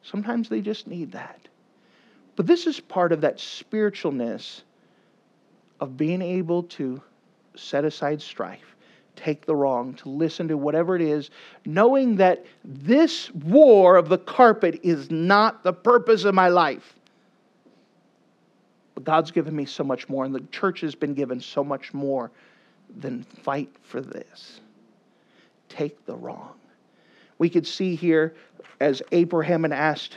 Sometimes 0.02 0.48
they 0.48 0.61
just 0.61 0.88
need 0.88 1.12
that. 1.12 1.48
But 2.37 2.47
this 2.47 2.66
is 2.66 2.81
part 2.81 3.12
of 3.12 3.21
that 3.21 3.37
spiritualness 3.38 4.62
of 5.81 5.97
being 5.97 6.23
able 6.23 6.62
to 6.64 7.03
set 7.55 7.85
aside 7.85 8.23
strife, 8.23 8.75
take 9.16 9.45
the 9.45 9.55
wrong, 9.55 9.95
to 9.95 10.09
listen 10.09 10.49
to 10.49 10.57
whatever 10.57 10.97
it 10.97 11.03
is, 11.03 11.31
knowing 11.66 12.16
that 12.16 12.45
this 12.64 13.31
war 13.35 13.97
of 13.97 14.09
the 14.09 14.18
carpet 14.18 14.81
is 14.83 15.11
not 15.11 15.62
the 15.62 15.73
purpose 15.73 16.25
of 16.25 16.35
my 16.35 16.49
life. 16.49 16.95
But 18.95 19.05
God's 19.05 19.31
given 19.31 19.55
me 19.55 19.66
so 19.66 19.85
much 19.85 20.09
more, 20.09 20.25
and 20.25 20.35
the 20.35 20.45
church 20.53 20.81
has 20.81 20.95
been 20.95 21.14
given 21.14 21.40
so 21.40 21.62
much 21.62 21.92
more 21.92 22.31
than 23.01 23.23
fight 23.25 23.71
for 23.83 24.01
this. 24.01 24.61
Take 25.68 26.05
the 26.07 26.14
wrong. 26.16 26.55
We 27.38 27.49
could 27.49 27.66
see 27.66 27.95
here 27.95 28.35
as 28.81 29.03
Abraham 29.12 29.62
had 29.62 29.73
asked 29.73 30.16